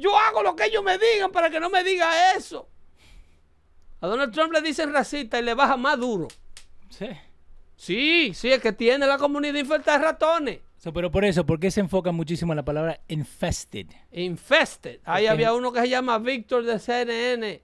[0.00, 2.68] Yo hago lo que ellos me digan para que no me diga eso.
[4.00, 6.28] A Donald Trump le dicen racista y le baja más duro.
[6.88, 7.06] sí.
[7.76, 10.60] Sí, sí, es que tiene la comunidad infectada de ratones.
[10.76, 13.86] So, pero por eso, ¿por qué se enfoca muchísimo en la palabra infested?
[14.12, 15.00] Infested.
[15.04, 17.62] Ahí había uno que se llama Víctor de CNN,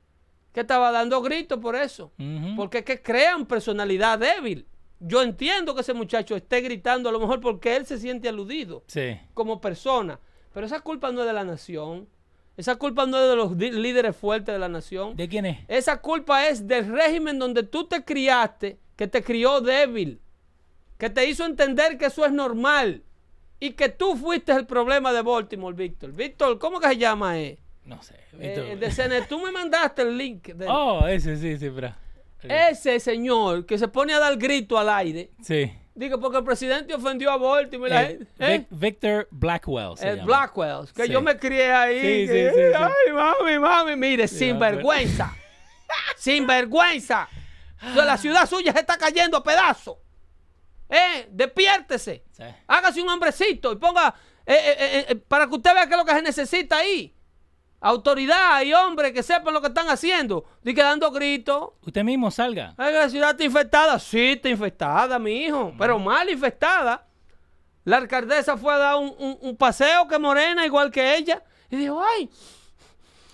[0.54, 2.12] que estaba dando gritos por eso.
[2.56, 4.66] Porque es que crean personalidad débil.
[5.00, 8.84] Yo entiendo que ese muchacho esté gritando, a lo mejor porque él se siente aludido
[8.86, 9.20] Sí.
[9.34, 10.18] como persona.
[10.54, 12.08] Pero esa culpa no es de la nación.
[12.56, 15.14] Esa culpa no es de los líderes fuertes de la nación.
[15.16, 15.58] ¿De quién es?
[15.68, 20.20] Esa culpa es del régimen donde tú te criaste, que te crió débil,
[20.98, 23.02] que te hizo entender que eso es normal
[23.60, 26.12] y que tú fuiste el problema de Baltimore, Víctor.
[26.12, 27.38] Víctor, ¿cómo que se llama?
[27.38, 27.58] Eh?
[27.84, 28.14] No sé.
[28.40, 29.22] Eh, de.
[29.28, 30.48] Tú me mandaste el link.
[30.48, 31.94] de- Oh, ese sí, sí, pero.
[32.42, 35.30] Ese señor que se pone a dar grito al aire.
[35.42, 35.70] Sí.
[35.96, 37.90] Digo, porque el presidente ofendió a Baltimore.
[37.90, 38.58] y la Eh, gente- ¿eh?
[38.58, 39.96] Vic- Victor Blackwell.
[39.96, 40.26] se El llama.
[40.26, 41.12] Blackwell, que Sí.
[41.12, 42.00] yo me crié ahí.
[42.00, 42.78] Sí, que, sí.
[42.78, 45.34] Ay, mami, mami, mire, sin vergüenza.
[46.16, 47.28] sin vergüenza.
[47.94, 49.96] La ciudad suya se está cayendo a pedazos.
[50.88, 52.24] Eh, despiértese.
[52.30, 52.44] Sí.
[52.66, 55.98] Hágase un hombrecito y ponga eh, eh, eh, eh, para que usted vea qué es
[55.98, 57.15] lo que se necesita ahí.
[57.80, 60.44] Autoridad y hombres que sepan lo que están haciendo.
[60.62, 61.70] Dice dando gritos.
[61.84, 62.74] Usted mismo salga.
[62.76, 63.98] Ay, la ciudad está infectada.
[63.98, 65.72] Sí, está infectada, mi hijo.
[65.78, 67.06] Pero mal infectada.
[67.84, 71.42] La alcaldesa fue a dar un, un- un paseo que morena, igual que ella.
[71.70, 72.28] Y dijo, ay,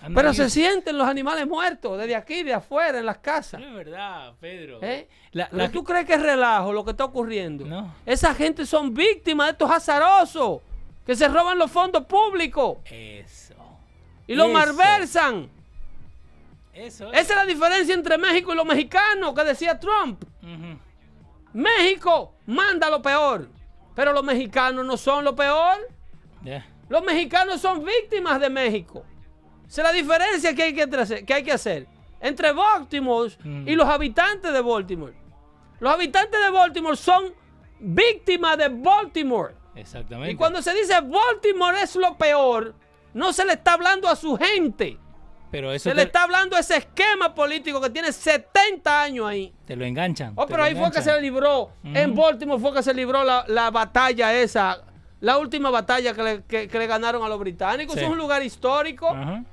[0.01, 3.59] Anda pero se sienten los animales muertos desde aquí, de afuera, en las casas.
[3.61, 4.79] No es verdad, Pedro.
[4.81, 5.07] ¿Eh?
[5.31, 7.65] La- ¿Pero la- ¿Tú crees que es relajo lo que está ocurriendo?
[7.65, 7.95] No.
[8.05, 10.59] Esa gente son víctimas de estos azarosos
[11.05, 13.42] que se roban los fondos públicos Eso.
[14.27, 14.53] Y los Eso.
[14.53, 15.49] malversan.
[16.73, 17.19] Eso es.
[17.21, 20.23] Esa es la diferencia entre México y los mexicanos que decía Trump.
[21.53, 23.47] México manda lo peor,
[23.95, 25.77] pero los mexicanos no son lo peor.
[26.89, 29.03] Los mexicanos son víctimas de México.
[29.67, 31.87] Esa es la diferencia que hay que, que hay que hacer
[32.19, 33.67] entre Baltimore Mm.
[33.67, 35.13] y los habitantes de Baltimore.
[35.79, 37.33] Los habitantes de Baltimore son
[37.79, 39.53] víctimas de Baltimore.
[39.75, 40.31] Exactamente.
[40.31, 42.73] Y cuando se dice Baltimore es lo peor,
[43.13, 44.97] no se le está hablando a su gente.
[45.51, 49.27] Pero eso Se te, le está hablando a ese esquema político que tiene 70 años
[49.27, 49.53] ahí.
[49.65, 50.33] te lo enganchan.
[50.35, 51.69] Oh, pero ahí fue que se libró.
[51.83, 54.81] En Baltimore fue que se libró la, la batalla esa.
[55.19, 57.95] La última batalla que le, que- que le ganaron a los británicos.
[57.95, 58.01] Sí.
[58.03, 59.09] Es un lugar histórico.
[59.09, 59.43] Ajá.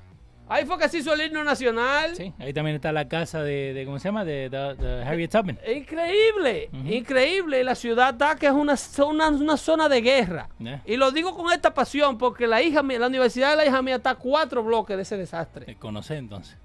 [0.51, 2.15] Ahí fue que se hizo el himno nacional.
[2.17, 4.25] Sí, ahí también está la casa de, de ¿cómo se llama?
[4.25, 5.59] De, de- de Harriet Tubman.
[5.67, 7.61] Increíble, increíble.
[7.61, 10.49] Y la ciudad está que es una, zona- una zona de guerra.
[10.59, 10.83] Ya.
[10.85, 13.81] Y lo digo con esta pasión porque la hija mía, la universidad de la hija
[13.83, 15.71] mía está a cuatro bloques de ese desastre.
[15.71, 16.57] Eh, Conoce entonces.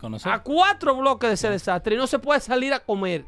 [0.00, 0.28] Conoce.
[0.28, 1.94] A cuatro bloques de ese desastre.
[1.94, 3.24] Y no se puede salir a comer.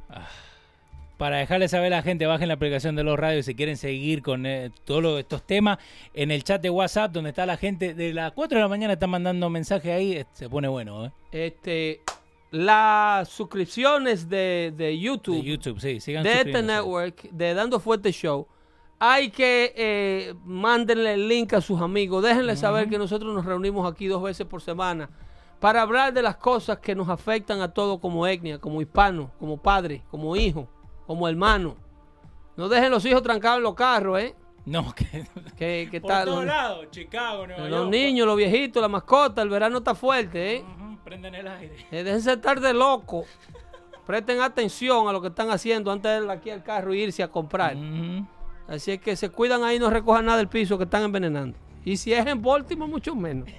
[1.22, 4.22] Para dejarle saber a la gente, bajen la aplicación de los radios si quieren seguir
[4.22, 5.78] con eh, todos estos temas.
[6.14, 8.94] En el chat de WhatsApp, donde está la gente, de las 4 de la mañana
[8.94, 11.06] están mandando mensajes ahí, eh, se pone bueno.
[11.06, 11.12] ¿eh?
[11.30, 12.00] Este,
[12.50, 18.10] las suscripciones de, de YouTube, De YouTube, sí, sigan de este network, de Dando Fuerte
[18.10, 18.48] Show,
[18.98, 22.24] hay que eh, mándenle el link a sus amigos.
[22.24, 25.08] Déjenle saber que nosotros nos reunimos aquí dos veces por semana
[25.60, 29.56] para hablar de las cosas que nos afectan a todos como etnia, como hispano, como
[29.56, 30.68] padre, como hijo,
[31.12, 31.76] como hermano.
[32.56, 34.34] No dejen los hijos trancados en los carros, ¿eh?
[34.64, 35.26] No, que.
[35.58, 38.88] Que, que Por tal, todos los, lados, Chicago, Nueva los York, niños, los viejitos, la
[38.88, 40.64] mascota, el verano está fuerte, ¿eh?
[40.64, 41.76] Ujú, prenden el aire.
[41.90, 43.26] Eh, déjense estar de loco.
[44.06, 47.22] Presten atención a lo que están haciendo antes de ir aquí al carro e irse
[47.22, 47.76] a comprar.
[48.66, 51.58] Así es que se cuidan ahí, no recojan nada del piso que están envenenando.
[51.84, 53.50] Y si es en Baltimore, mucho menos.